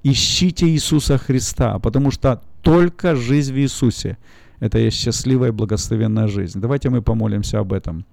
Ищите 0.03 0.67
Иисуса 0.69 1.19
Христа, 1.19 1.79
потому 1.81 2.11
что 2.11 2.41
только 2.63 3.15
жизнь 3.15 3.53
в 3.53 3.59
Иисусе– 3.59 4.17
это 4.61 4.79
есть 4.79 4.97
счастливая 4.97 5.51
и 5.51 5.53
благословенная 5.53 6.29
жизнь. 6.29 6.61
Давайте 6.61 6.89
мы 6.89 7.03
помолимся 7.03 7.59
об 7.59 7.75
этом. 7.75 8.07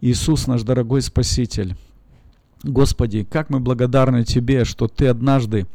Иисус, 0.00 0.46
наш 0.46 0.62
дорогой 0.62 1.02
Спаситель. 1.02 1.74
Господи, 2.62 3.26
как 3.28 3.50
мы 3.50 3.58
благодарны 3.58 4.24
Тебе, 4.24 4.64
что 4.64 4.86
Ты 4.86 5.08
однажды 5.08 5.66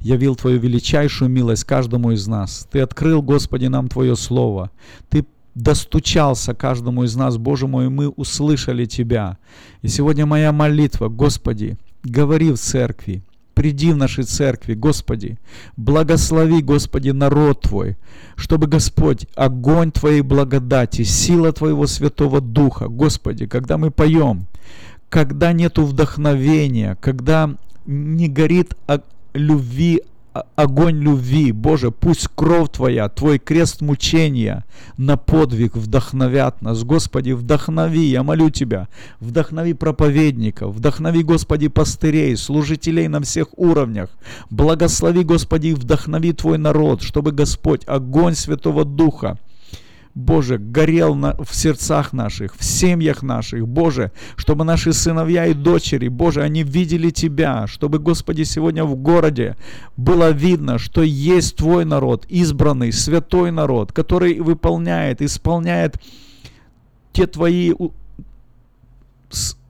явил 0.00 0.36
Твою 0.36 0.58
величайшую 0.58 1.30
милость 1.30 1.64
каждому 1.64 2.12
из 2.12 2.26
нас. 2.26 2.68
Ты 2.70 2.80
открыл, 2.80 3.22
Господи, 3.22 3.66
нам 3.66 3.88
Твое 3.88 4.16
Слово. 4.16 4.70
Ты 5.08 5.24
достучался 5.54 6.54
каждому 6.54 7.04
из 7.04 7.16
нас, 7.16 7.38
Боже 7.38 7.66
мой, 7.66 7.86
и 7.86 7.88
мы 7.88 8.08
услышали 8.08 8.84
Тебя. 8.84 9.38
И 9.80 9.88
сегодня 9.88 10.26
моя 10.26 10.52
молитва, 10.52 11.08
Господи, 11.08 11.78
говори 12.02 12.52
в 12.52 12.58
церкви, 12.58 13.22
приди 13.60 13.92
в 13.92 13.96
нашей 13.96 14.24
церкви, 14.24 14.72
Господи. 14.72 15.38
Благослови, 15.76 16.62
Господи, 16.62 17.10
народ 17.10 17.60
Твой, 17.60 17.96
чтобы, 18.36 18.66
Господь, 18.66 19.26
огонь 19.34 19.92
Твоей 19.92 20.22
благодати, 20.22 21.04
сила 21.04 21.52
Твоего 21.52 21.86
Святого 21.86 22.40
Духа, 22.40 22.88
Господи, 22.88 23.46
когда 23.46 23.76
мы 23.76 23.90
поем, 23.90 24.46
когда 25.10 25.52
нету 25.52 25.84
вдохновения, 25.84 26.96
когда 27.02 27.54
не 27.84 28.28
горит 28.28 28.74
любви 29.34 30.00
огонь 30.32 30.98
любви. 31.00 31.52
Боже, 31.52 31.90
пусть 31.90 32.28
кровь 32.34 32.70
Твоя, 32.70 33.08
Твой 33.08 33.38
крест 33.38 33.80
мучения 33.80 34.64
на 34.96 35.16
подвиг 35.16 35.76
вдохновят 35.76 36.62
нас. 36.62 36.82
Господи, 36.84 37.32
вдохнови, 37.32 38.06
я 38.06 38.22
молю 38.22 38.50
Тебя, 38.50 38.88
вдохнови 39.20 39.74
проповедников, 39.74 40.74
вдохнови, 40.74 41.22
Господи, 41.22 41.68
пастырей, 41.68 42.36
служителей 42.36 43.08
на 43.08 43.20
всех 43.20 43.48
уровнях. 43.56 44.10
Благослови, 44.50 45.24
Господи, 45.24 45.72
вдохнови 45.72 46.32
Твой 46.32 46.58
народ, 46.58 47.02
чтобы, 47.02 47.32
Господь, 47.32 47.82
огонь 47.86 48.34
Святого 48.34 48.84
Духа– 48.84 49.38
Боже, 50.14 50.58
горел 50.58 51.14
на, 51.14 51.36
в 51.36 51.54
сердцах 51.54 52.12
наших, 52.12 52.56
в 52.56 52.64
семьях 52.64 53.22
наших, 53.22 53.68
Боже, 53.68 54.10
чтобы 54.36 54.64
наши 54.64 54.92
сыновья 54.92 55.46
и 55.46 55.54
дочери, 55.54 56.08
Боже, 56.08 56.42
они 56.42 56.64
видели 56.64 57.10
Тебя, 57.10 57.66
чтобы, 57.68 58.00
Господи, 58.00 58.42
сегодня 58.42 58.84
в 58.84 58.96
городе 58.96 59.56
было 59.96 60.30
видно, 60.30 60.78
что 60.78 61.02
есть 61.02 61.56
Твой 61.56 61.84
народ, 61.84 62.26
избранный, 62.28 62.92
святой 62.92 63.52
народ, 63.52 63.92
который 63.92 64.40
выполняет, 64.40 65.22
исполняет 65.22 65.96
те 67.12 67.26
Твои 67.26 67.72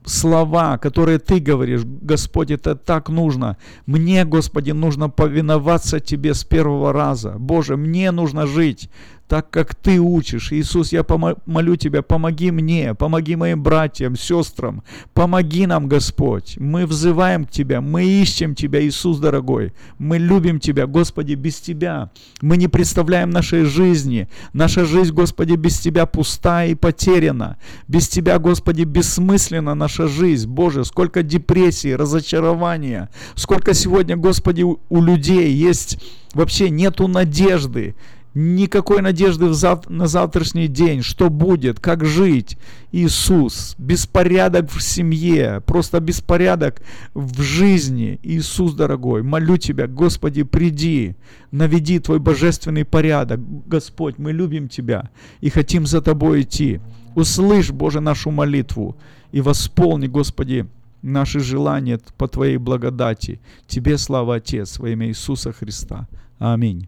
слова, 0.05 0.77
которые 0.79 1.19
Ты 1.19 1.39
говоришь, 1.39 1.81
Господь, 1.85 2.49
это 2.51 2.75
так 2.75 3.09
нужно. 3.09 3.57
Мне, 3.85 4.25
Господи, 4.25 4.71
нужно 4.71 5.09
повиноваться 5.09 5.99
Тебе 5.99 6.33
с 6.33 6.43
первого 6.43 6.93
раза. 6.93 7.35
Боже, 7.37 7.77
мне 7.77 8.11
нужно 8.11 8.47
жить 8.47 8.89
так 9.31 9.49
как 9.49 9.75
Ты 9.75 9.97
учишь. 10.01 10.51
Иисус, 10.51 10.91
я 10.91 11.05
молю 11.45 11.77
Тебя, 11.77 12.01
помоги 12.01 12.51
мне, 12.51 12.93
помоги 12.93 13.37
моим 13.37 13.63
братьям, 13.63 14.17
сестрам, 14.17 14.83
помоги 15.13 15.65
нам, 15.67 15.87
Господь. 15.87 16.57
Мы 16.57 16.85
взываем 16.85 17.45
к 17.45 17.49
Тебя, 17.49 17.79
мы 17.79 18.03
ищем 18.03 18.55
Тебя, 18.55 18.85
Иисус 18.85 19.19
дорогой. 19.19 19.71
Мы 19.97 20.17
любим 20.17 20.59
Тебя, 20.59 20.85
Господи, 20.85 21.35
без 21.35 21.61
Тебя. 21.61 22.11
Мы 22.41 22.57
не 22.57 22.67
представляем 22.67 23.29
нашей 23.29 23.63
жизни. 23.63 24.27
Наша 24.51 24.83
жизнь, 24.83 25.13
Господи, 25.13 25.53
без 25.53 25.79
Тебя 25.79 26.05
пуста 26.05 26.65
и 26.65 26.75
потеряна. 26.75 27.57
Без 27.87 28.09
Тебя, 28.09 28.37
Господи, 28.37 28.83
бессмысленна 28.83 29.75
наша 29.75 30.09
жизнь. 30.09 30.49
Боже, 30.49 30.83
сколько 30.83 31.23
депрессии, 31.23 31.93
разочарования. 31.93 33.09
Сколько 33.35 33.73
сегодня, 33.73 34.17
Господи, 34.17 34.63
у 34.63 35.01
людей 35.01 35.53
есть 35.53 35.99
вообще 36.33 36.69
нету 36.69 37.07
надежды 37.07 37.95
никакой 38.33 39.01
надежды 39.01 39.45
в 39.45 39.53
зав... 39.53 39.89
на 39.89 40.07
завтрашний 40.07 40.67
день, 40.67 41.01
что 41.01 41.29
будет, 41.29 41.79
как 41.79 42.05
жить. 42.05 42.57
Иисус, 42.91 43.75
беспорядок 43.77 44.71
в 44.71 44.81
семье, 44.81 45.61
просто 45.65 45.99
беспорядок 45.99 46.81
в 47.13 47.41
жизни. 47.41 48.19
Иисус, 48.23 48.73
дорогой, 48.73 49.23
молю 49.23 49.57
Тебя, 49.57 49.87
Господи, 49.87 50.43
приди, 50.43 51.15
наведи 51.51 51.99
Твой 51.99 52.19
божественный 52.19 52.85
порядок. 52.85 53.39
Господь, 53.67 54.17
мы 54.17 54.31
любим 54.31 54.69
Тебя 54.69 55.09
и 55.41 55.49
хотим 55.49 55.85
за 55.85 56.01
Тобой 56.01 56.41
идти. 56.41 56.79
Услышь, 57.15 57.71
Боже, 57.71 57.99
нашу 57.99 58.31
молитву 58.31 58.95
и 59.31 59.41
восполни, 59.41 60.07
Господи, 60.07 60.67
наши 61.01 61.39
желания 61.39 61.99
по 62.17 62.27
Твоей 62.27 62.57
благодати. 62.57 63.41
Тебе 63.67 63.97
слава, 63.97 64.35
Отец, 64.35 64.79
во 64.79 64.89
имя 64.89 65.07
Иисуса 65.07 65.51
Христа. 65.51 66.07
Аминь. 66.39 66.87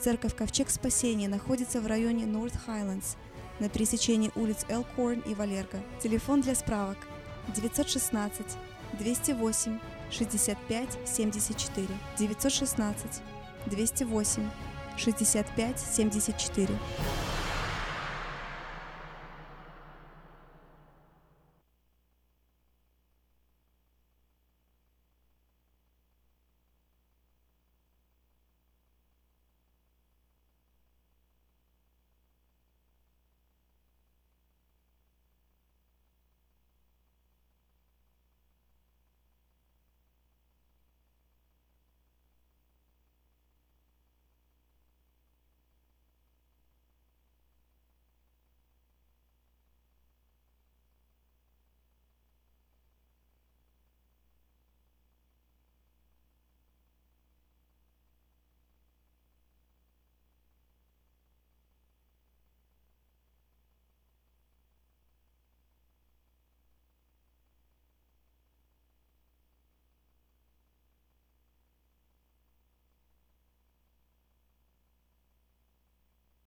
Церковь 0.00 0.34
Ковчег 0.34 0.70
Спасения 0.70 1.28
находится 1.28 1.80
в 1.80 1.86
районе 1.86 2.24
North 2.24 2.54
Highlands 2.66 3.16
на 3.60 3.68
пересечении 3.68 4.30
улиц 4.34 4.66
Элкорн 4.68 5.20
и 5.20 5.34
Валерго. 5.34 5.80
Телефон 6.02 6.40
для 6.40 6.54
справок 6.54 6.98
916 7.54 8.44
208 8.98 9.78
65 10.10 10.98
74 11.04 11.88
916 12.18 13.22
208 13.66 14.50
65 14.96 15.80
74 15.80 16.78